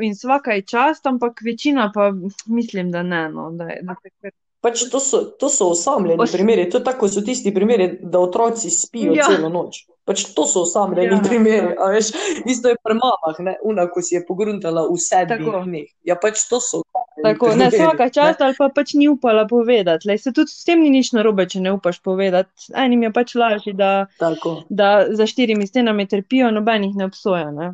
in 0.00 0.14
svaka 0.14 0.52
je 0.52 0.62
čast, 0.64 1.06
ampak 1.06 1.42
večina 1.42 1.90
pa 1.94 2.12
mislim, 2.48 2.90
da 2.90 3.02
ne. 3.04 3.28
No, 3.28 3.50
da, 3.52 3.64
je- 3.66 3.82
da 3.82 3.94
kar... 3.94 4.30
Pač 4.60 4.86
to 4.90 4.98
so, 5.00 5.20
to 5.36 5.48
so 5.48 5.68
osamljeni 5.68 6.22
Os- 6.22 6.32
primeri, 6.32 6.70
to 6.70 6.80
tako 6.80 7.08
so 7.08 7.20
tisti 7.20 7.52
primeri, 7.54 7.98
da 8.02 8.18
otroci 8.20 8.70
spijo 8.70 9.14
Ja. 9.14 9.26
celo 9.26 9.48
noč. 9.50 9.84
Pač 10.06 10.22
to 10.34 10.46
so 10.46 10.62
osamljeni 10.62 11.16
Ja. 11.16 11.22
primeri, 11.28 11.74
a 11.82 11.88
veš, 11.90 12.12
isto 12.46 12.70
je 12.70 12.76
pri 12.82 12.94
mamah, 12.94 13.38
ne, 13.42 13.56
una, 13.66 13.88
ko 13.90 14.02
si 14.02 14.14
je 14.14 14.20
pogruntala 14.26 14.84
v 14.86 14.98
sedmih 15.02 15.64
dneh. 15.64 15.88
Ja, 16.06 16.14
pač 16.14 16.44
to 16.46 16.60
so 16.62 16.82
Tako, 17.22 17.56
ne, 17.56 17.70
primeri, 17.70 17.98
ne. 17.98 18.10
čast 18.14 18.40
ali 18.44 18.54
pa 18.58 18.68
pač 18.68 18.94
ni 18.94 19.08
upala 19.08 19.46
povedati. 19.50 20.06
Lej, 20.08 20.18
se 20.22 20.32
tudi 20.32 20.52
s 20.52 20.64
tem 20.64 20.80
ni 20.80 20.90
nič 20.94 21.10
narobe, 21.16 21.48
če 21.50 21.60
ne 21.64 21.72
upaš 21.74 21.98
povedati. 22.04 22.70
Enim 22.76 23.02
je 23.02 23.10
pač 23.12 23.34
lažje, 23.34 23.74
da, 23.74 24.06
Tako, 24.20 24.62
da 24.68 25.06
za 25.10 25.26
štirimi 25.26 25.66
stenami 25.66 26.06
trpijo, 26.06 26.52
noben 26.54 26.84
jih 26.86 26.94
ne 26.96 27.08
obsoja. 27.10 27.50
Ne? 27.50 27.72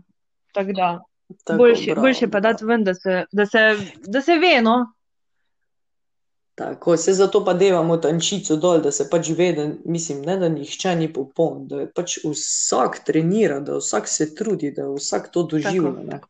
Tako 0.56 0.72
da, 0.78 0.88
tako, 1.44 1.58
boljše, 1.58 1.90
bravo, 1.92 2.06
boljše 2.06 2.30
pa 2.30 2.40
dati 2.40 2.64
ven, 2.64 2.84
da 2.84 2.94
se, 2.94 3.24
da 3.32 3.46
se, 3.46 3.76
da 4.08 4.22
se 4.24 4.38
ve, 4.38 4.62
no. 4.62 4.92
Tako, 6.62 6.96
se 6.96 7.12
zato 7.12 7.44
pa 7.44 7.54
devamo 7.54 7.96
tančico 7.96 8.56
dol, 8.56 8.80
da 8.80 8.90
se 8.92 9.08
pač 9.10 9.28
ve, 9.34 9.52
da 9.52 9.66
mislim, 9.84 10.20
ne, 10.22 10.36
da 10.38 10.48
nihče 10.48 10.94
ni 10.96 11.08
popoln, 11.12 11.66
da 11.68 11.80
je 11.80 11.88
pač 11.90 12.18
vsak 12.24 13.00
trenira, 13.06 13.60
da 13.60 13.80
vsak 13.80 14.08
se 14.08 14.34
trudi, 14.34 14.70
da 14.70 14.86
vsak 14.92 15.32
to 15.32 15.42
doživlja, 15.42 15.90
ne. 16.04 16.10
tako. 16.10 16.28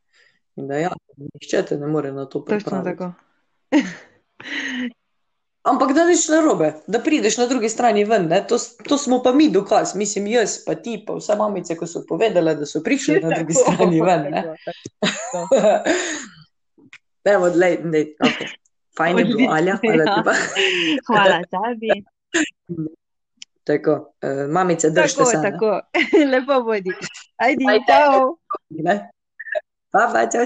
In 0.56 0.68
da 0.68 0.78
ja, 0.80 0.92
nihče 1.16 1.62
te 1.68 1.76
ne 1.76 1.86
more 1.86 2.12
na 2.12 2.24
to 2.24 2.44
pripraviti. 2.44 2.96
tako. 2.96 3.12
Ampak 5.72 5.92
da 5.94 6.06
nič 6.08 6.24
narobe, 6.32 6.72
da 6.86 6.98
prideš 6.98 7.36
na 7.38 7.46
drugi 7.46 7.68
strani 7.68 8.04
ven, 8.04 8.26
ne, 8.32 8.40
to, 8.48 8.56
to 8.88 8.98
smo 8.98 9.20
pa 9.22 9.32
mi 9.36 9.50
dokaz, 9.52 9.94
mislim, 9.94 10.26
jaz 10.32 10.56
pa 10.64 10.74
ti 10.74 10.96
pa 11.06 11.20
vse 11.20 11.36
mamice, 11.36 11.76
ko 11.76 11.86
so 11.86 12.02
povedale, 12.08 12.56
da 12.56 12.66
so 12.66 12.80
prišle 12.82 13.20
na 13.20 13.36
drugi 13.36 13.54
strani 13.60 14.00
ven, 14.00 14.26
ne. 14.32 14.42
dlej, 17.52 17.78
dlej, 17.84 18.16
okay. 18.18 18.61
Fajn 19.02 19.18
je 19.18 19.24
bilo, 19.24 19.50
Alja, 19.50 19.76
hvala 19.82 20.04
ja. 20.04 20.16
lepa. 20.16 20.32
Hvala 21.06 21.38
tebi. 21.50 22.04
Tako, 23.64 24.14
eh, 24.22 24.46
mamice, 24.48 24.90
držite 24.90 25.18
Tako, 25.18 25.30
se, 25.30 25.36
ne. 25.36 25.50
tako. 25.50 25.80
Lepo 26.32 26.62
bodi. 26.62 26.90
Ajdi, 27.36 27.64
Ajde. 27.68 27.84
čau. 27.88 28.38
Pa, 29.90 30.10
pa, 30.12 30.20
čau, 30.30 30.40